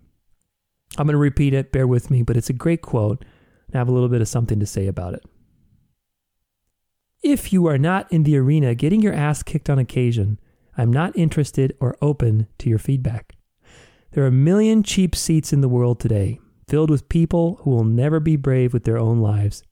[0.97, 3.23] I'm going to repeat it, bear with me, but it's a great quote.
[3.67, 5.23] and I have a little bit of something to say about it.
[7.21, 10.39] If you are not in the arena getting your ass kicked on occasion,
[10.77, 13.35] I'm not interested or open to your feedback.
[14.11, 17.83] There are a million cheap seats in the world today, filled with people who will
[17.83, 19.63] never be brave with their own lives,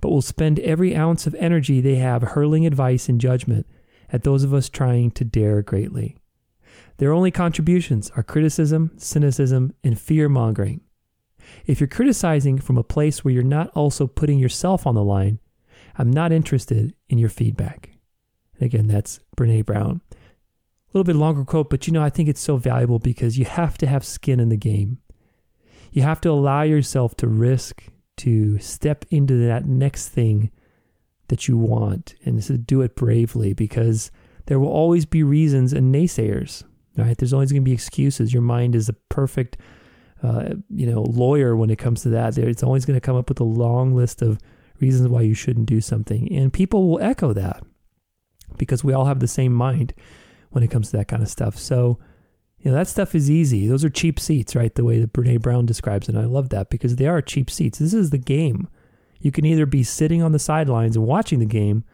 [0.00, 3.66] but will spend every ounce of energy they have hurling advice and judgment
[4.12, 6.16] at those of us trying to dare greatly.
[7.00, 10.82] Their only contributions are criticism, cynicism, and fear mongering.
[11.64, 15.38] If you're criticizing from a place where you're not also putting yourself on the line,
[15.96, 17.92] I'm not interested in your feedback.
[18.52, 20.02] And again, that's Brene Brown.
[20.12, 20.18] A
[20.92, 23.78] little bit longer quote, but you know, I think it's so valuable because you have
[23.78, 24.98] to have skin in the game.
[25.92, 27.82] You have to allow yourself to risk,
[28.18, 30.50] to step into that next thing
[31.28, 34.10] that you want and to do it bravely because
[34.48, 36.64] there will always be reasons and naysayers,
[37.00, 37.16] right?
[37.16, 38.32] There's always going to be excuses.
[38.32, 39.56] Your mind is a perfect,
[40.22, 42.36] uh, you know, lawyer when it comes to that.
[42.38, 44.38] It's always going to come up with a long list of
[44.80, 46.32] reasons why you shouldn't do something.
[46.32, 47.62] And people will echo that
[48.56, 49.94] because we all have the same mind
[50.50, 51.58] when it comes to that kind of stuff.
[51.58, 51.98] So,
[52.58, 53.66] you know, that stuff is easy.
[53.66, 54.74] Those are cheap seats, right?
[54.74, 56.14] The way that Brene Brown describes it.
[56.14, 57.78] And I love that because they are cheap seats.
[57.78, 58.68] This is the game.
[59.20, 61.84] You can either be sitting on the sidelines and watching the game.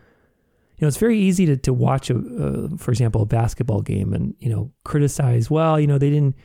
[0.77, 4.35] You know, it's very easy to, to watch, a, for example, a basketball game and,
[4.39, 6.37] you know, criticize, well, you know, they didn't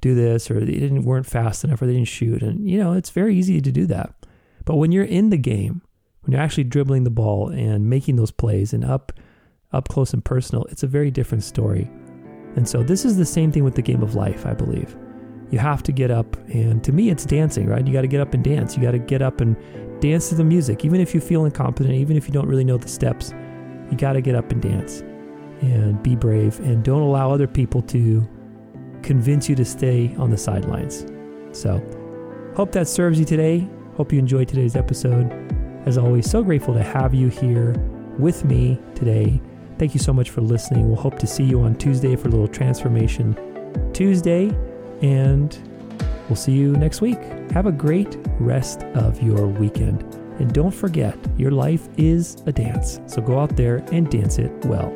[0.00, 2.42] do this or they didn't weren't fast enough or they didn't shoot.
[2.42, 4.14] And, you know, it's very easy to do that.
[4.64, 5.82] But when you're in the game,
[6.20, 9.12] when you're actually dribbling the ball and making those plays and up
[9.72, 11.90] up close and personal, it's a very different story.
[12.56, 14.94] And so this is the same thing with the game of life, I believe.
[15.50, 17.86] You have to get up and to me it's dancing, right?
[17.86, 18.76] You got to get up and dance.
[18.76, 19.56] You got to get up and
[20.00, 22.76] dance to the music even if you feel incompetent, even if you don't really know
[22.76, 23.32] the steps.
[23.92, 25.00] You got to get up and dance
[25.60, 28.26] and be brave and don't allow other people to
[29.02, 31.06] convince you to stay on the sidelines.
[31.52, 31.80] So,
[32.56, 33.68] hope that serves you today.
[33.96, 35.30] Hope you enjoyed today's episode.
[35.84, 37.74] As always, so grateful to have you here
[38.18, 39.42] with me today.
[39.78, 40.88] Thank you so much for listening.
[40.88, 43.36] We'll hope to see you on Tuesday for a little transformation
[43.92, 44.50] Tuesday,
[45.02, 45.58] and
[46.30, 47.20] we'll see you next week.
[47.50, 50.21] Have a great rest of your weekend.
[50.42, 53.00] And don't forget, your life is a dance.
[53.06, 54.90] So go out there and dance it well.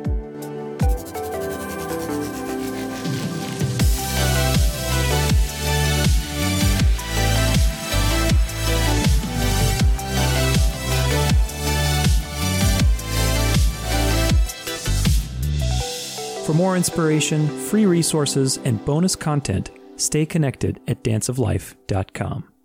[16.45, 22.56] For more inspiration, free resources, and bonus content, stay connected at danceoflife.com.